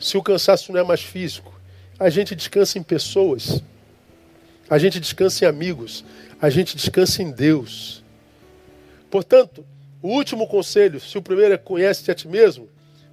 [0.00, 1.52] Se o cansaço não é mais físico,
[2.00, 3.62] a gente descansa em pessoas,
[4.70, 6.02] a gente descansa em amigos,
[6.40, 8.02] a gente descansa em Deus.
[9.10, 9.62] Portanto,
[10.00, 12.66] o último conselho, se o primeiro é conhece-te a ti mesmo,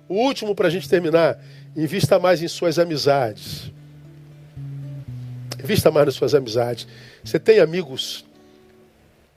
[0.07, 1.37] o último para a gente terminar
[1.75, 3.71] Invista mais em suas amizades.
[5.61, 6.87] Invista mais nas suas amizades.
[7.23, 8.25] Você tem amigos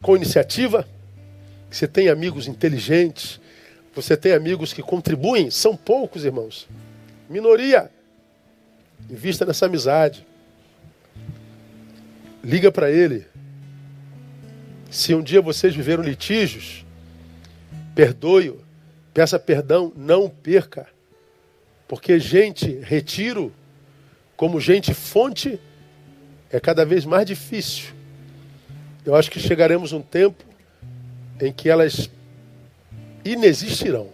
[0.01, 0.89] com iniciativa?
[1.71, 3.41] Você tem amigos inteligentes?
[3.95, 5.51] Você tem amigos que contribuem?
[5.51, 6.69] São poucos, irmãos.
[7.29, 7.91] Minoria.
[9.11, 10.27] Invista nessa amizade.
[12.43, 13.27] Liga para ele.
[14.91, 16.85] Se um dia vocês viveram litígios,
[17.95, 18.63] perdoe-o,
[19.13, 20.87] peça perdão, não perca.
[21.87, 23.53] Porque gente retiro,
[24.37, 25.61] como gente fonte,
[26.51, 27.93] é cada vez mais difícil.
[29.05, 30.45] Eu acho que chegaremos um tempo
[31.41, 32.11] em que elas
[33.25, 34.09] inexistirão.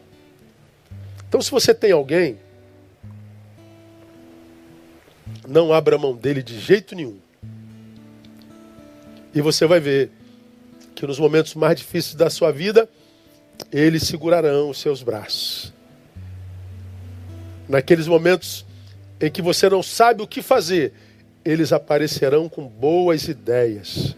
[1.28, 2.38] Então, se você tem alguém,
[5.46, 7.18] não abra mão dele de jeito nenhum.
[9.34, 10.11] E você vai ver
[10.94, 12.88] que nos momentos mais difíceis da sua vida,
[13.70, 15.72] eles segurarão os seus braços
[17.68, 18.64] naqueles momentos
[19.20, 20.92] em que você não sabe o que fazer,
[21.44, 24.16] eles aparecerão com boas ideias.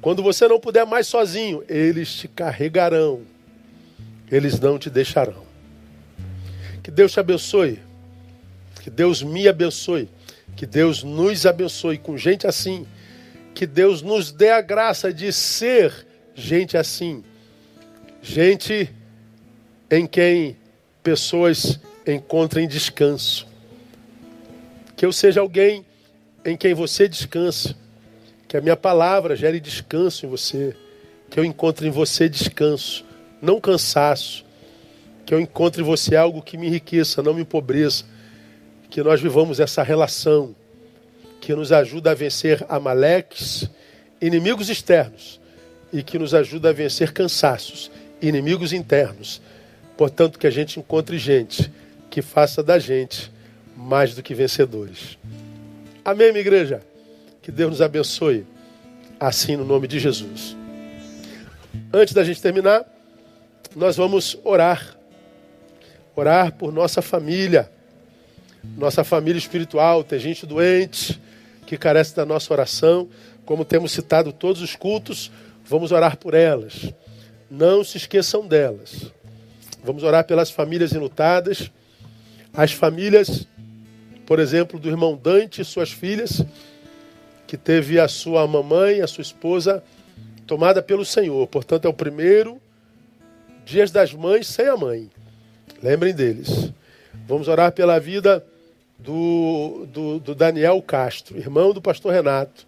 [0.00, 3.20] Quando você não puder mais sozinho, eles te carregarão.
[4.30, 5.44] Eles não te deixarão.
[6.82, 7.80] Que Deus te abençoe.
[8.82, 10.08] Que Deus me abençoe.
[10.56, 12.86] Que Deus nos abençoe com gente assim.
[13.54, 17.24] Que Deus nos dê a graça de ser gente assim.
[18.22, 18.90] Gente
[19.90, 20.56] em quem
[21.02, 23.46] pessoas encontrem descanso.
[24.96, 25.84] Que eu seja alguém
[26.44, 27.74] em quem você descansa.
[28.46, 30.76] Que a minha palavra gere descanso em você.
[31.30, 33.04] Que eu encontre em você descanso,
[33.40, 34.44] não cansaço.
[35.24, 38.04] Que eu encontre em você algo que me enriqueça, não me empobreça.
[38.88, 40.54] Que nós vivamos essa relação
[41.40, 43.68] que nos ajuda a vencer amaleques,
[44.20, 45.40] inimigos externos,
[45.92, 49.40] e que nos ajuda a vencer cansaços, inimigos internos.
[49.96, 51.70] Portanto, que a gente encontre gente
[52.10, 53.30] que faça da gente
[53.76, 55.18] mais do que vencedores.
[56.04, 56.82] Amém, minha igreja?
[57.40, 58.44] Que Deus nos abençoe.
[59.18, 60.56] Assim, no nome de Jesus.
[61.92, 62.84] Antes da gente terminar,
[63.74, 64.96] nós vamos orar.
[66.14, 67.70] Orar por nossa família.
[68.76, 70.04] Nossa família espiritual.
[70.04, 71.20] Tem gente doente
[71.66, 73.08] que carece da nossa oração.
[73.44, 75.30] Como temos citado todos os cultos,
[75.64, 76.92] vamos orar por elas.
[77.50, 79.12] Não se esqueçam delas.
[79.82, 81.70] Vamos orar pelas famílias enlutadas
[82.52, 83.46] as famílias,
[84.26, 86.44] por exemplo, do irmão Dante e suas filhas,
[87.46, 89.82] que teve a sua mamãe, a sua esposa,
[90.46, 91.46] tomada pelo Senhor.
[91.46, 92.60] Portanto, é o primeiro
[93.64, 95.10] Dias das Mães sem a mãe.
[95.82, 96.72] Lembrem deles.
[97.26, 98.44] Vamos orar pela vida
[98.98, 102.66] do, do, do, Daniel Castro, irmão do pastor Renato,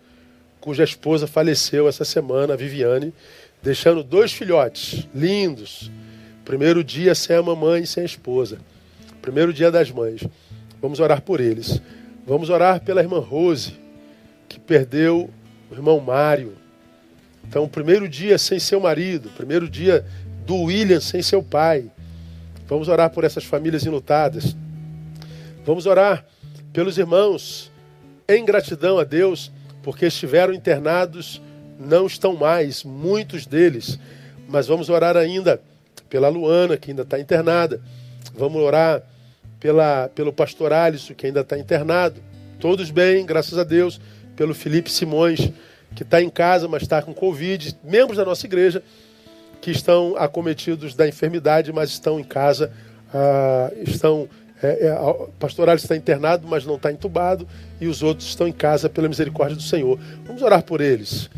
[0.60, 3.12] cuja esposa faleceu essa semana, a Viviane,
[3.62, 5.90] deixando dois filhotes lindos.
[6.44, 8.58] Primeiro dia sem a mamãe e sem a esposa.
[9.20, 10.22] Primeiro dia das mães.
[10.80, 11.80] Vamos orar por eles.
[12.26, 13.74] Vamos orar pela irmã Rose,
[14.48, 15.30] que perdeu
[15.70, 16.54] o irmão Mário.
[17.46, 20.04] Então, primeiro dia sem seu marido, primeiro dia
[20.44, 21.90] do William sem seu pai.
[22.66, 24.56] Vamos orar por essas famílias enlutadas.
[25.64, 26.24] Vamos orar
[26.72, 27.70] pelos irmãos
[28.28, 31.40] em gratidão a Deus, porque estiveram internados,
[31.78, 33.98] não estão mais, muitos deles.
[34.48, 35.60] Mas vamos orar ainda
[36.08, 37.80] pela Luana, que ainda está internada.
[38.34, 39.02] Vamos orar
[39.60, 42.20] pela, pelo pastor Alisson, que ainda está internado.
[42.58, 44.00] Todos bem, graças a Deus.
[44.34, 45.50] Pelo Felipe Simões,
[45.94, 47.76] que está em casa, mas está com Covid.
[47.84, 48.82] Membros da nossa igreja
[49.62, 52.70] que estão acometidos da enfermidade, mas estão em casa,
[53.14, 54.28] ah, estão
[54.62, 57.48] é, é, o pastor Alisson está internado, mas não está entubado,
[57.80, 59.98] e os outros estão em casa pela misericórdia do Senhor.
[60.24, 61.30] Vamos orar por eles.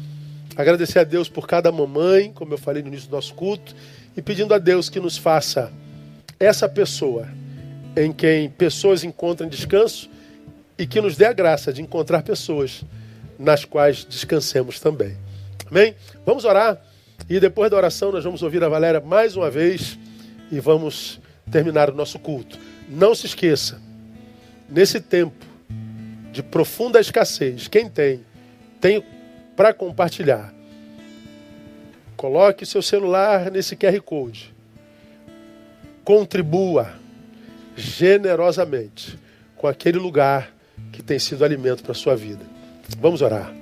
[0.57, 3.75] Agradecer a Deus por cada mamãe, como eu falei no início do nosso culto,
[4.17, 5.73] e pedindo a Deus que nos faça
[6.39, 7.29] essa pessoa
[7.97, 10.11] em quem pessoas encontram descanso
[10.79, 12.85] e que nos dê a graça de encontrar pessoas
[13.39, 15.17] nas quais descansemos também.
[15.71, 15.95] Amém?
[16.27, 16.81] Vamos orar
[17.29, 19.99] e depois da oração nós vamos ouvir a Valéria mais uma vez
[20.53, 22.59] e vamos terminar o nosso culto.
[22.89, 23.81] Não se esqueça,
[24.69, 25.45] nesse tempo
[26.33, 28.21] de profunda escassez, quem tem,
[28.81, 29.03] tem
[29.57, 30.53] para compartilhar.
[32.17, 34.53] Coloque seu celular nesse QR Code.
[36.05, 36.93] Contribua
[37.75, 39.19] generosamente
[39.57, 40.53] com aquele lugar
[40.93, 42.45] que tem sido alimento para a sua vida.
[42.99, 43.53] Vamos orar.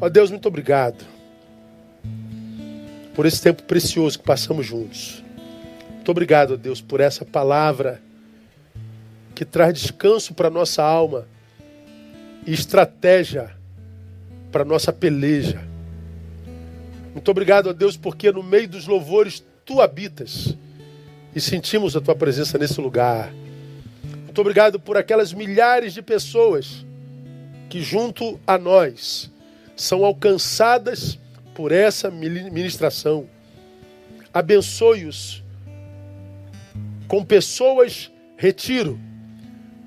[0.00, 1.15] Ó Deus, muito obrigado
[3.16, 5.24] por esse tempo precioso que passamos juntos.
[5.88, 8.02] Muito obrigado, Deus, por essa palavra
[9.34, 11.26] que traz descanso para nossa alma
[12.46, 13.56] e estratégia
[14.52, 15.66] para nossa peleja.
[17.14, 20.54] Muito obrigado, Deus, porque no meio dos louvores tu habitas
[21.34, 23.32] e sentimos a tua presença nesse lugar.
[24.24, 26.84] Muito obrigado por aquelas milhares de pessoas
[27.70, 29.30] que, junto a nós,
[29.74, 31.18] são alcançadas
[31.56, 33.28] por essa ministração.
[34.32, 35.42] Abençoe-os
[37.08, 39.00] com pessoas retiro,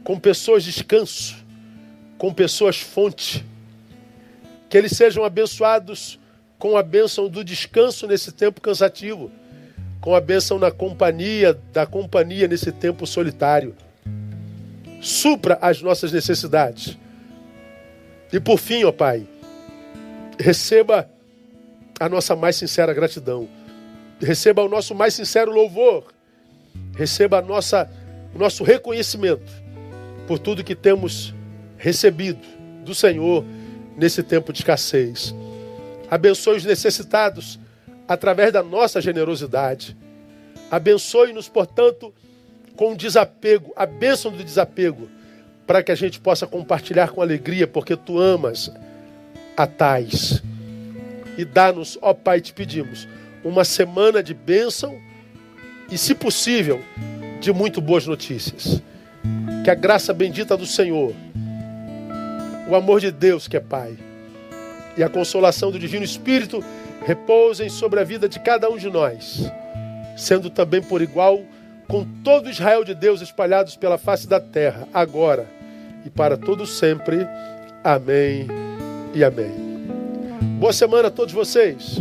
[0.04, 1.36] com pessoas descanso,
[2.18, 3.46] com pessoas fonte.
[4.68, 6.20] Que eles sejam abençoados
[6.58, 9.32] com a bênção do descanso nesse tempo cansativo
[10.02, 13.76] com a bênção na companhia, da companhia nesse tempo solitário.
[15.02, 16.98] Supra as nossas necessidades.
[18.32, 19.28] E por fim, ó Pai,
[20.40, 21.10] receba
[22.00, 23.48] a nossa mais sincera gratidão.
[24.22, 26.06] Receba o nosso mais sincero louvor.
[26.96, 27.90] Receba a nossa,
[28.34, 29.52] o nosso reconhecimento
[30.28, 31.34] por tudo que temos
[31.78, 32.46] recebido
[32.86, 33.44] do Senhor
[33.98, 35.34] nesse tempo de escassez.
[36.10, 37.60] Abençoe os necessitados
[38.08, 39.96] através da nossa generosidade.
[40.72, 42.14] Abençoe-nos, portanto,
[42.76, 45.10] com desapego, a bênção do desapego,
[45.68, 48.72] para que a gente possa compartilhar com alegria, porque tu amas
[49.56, 50.42] a tais.
[51.40, 53.08] E dá-nos, ó Pai, te pedimos,
[53.46, 55.00] uma semana de bênção
[55.90, 56.82] e, se possível,
[57.40, 58.84] de muito boas notícias.
[59.64, 61.14] Que a graça bendita do Senhor,
[62.70, 63.96] o amor de Deus que é Pai,
[64.98, 66.62] e a consolação do Divino Espírito
[67.06, 69.50] repousem sobre a vida de cada um de nós,
[70.18, 71.40] sendo também por igual
[71.88, 75.48] com todo Israel de Deus espalhados pela face da terra, agora
[76.06, 77.26] e para todo sempre.
[77.82, 78.46] Amém
[79.16, 79.69] e amém.
[80.42, 82.00] Boa semana a todos vocês.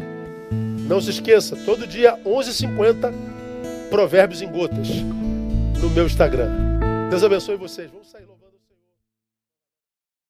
[0.88, 3.12] Não se esqueça, todo dia 11h50,
[3.90, 4.88] Provérbios em Gotas,
[5.80, 6.50] no meu Instagram.
[7.10, 7.90] Deus abençoe vocês.
[7.90, 8.37] Vamos sair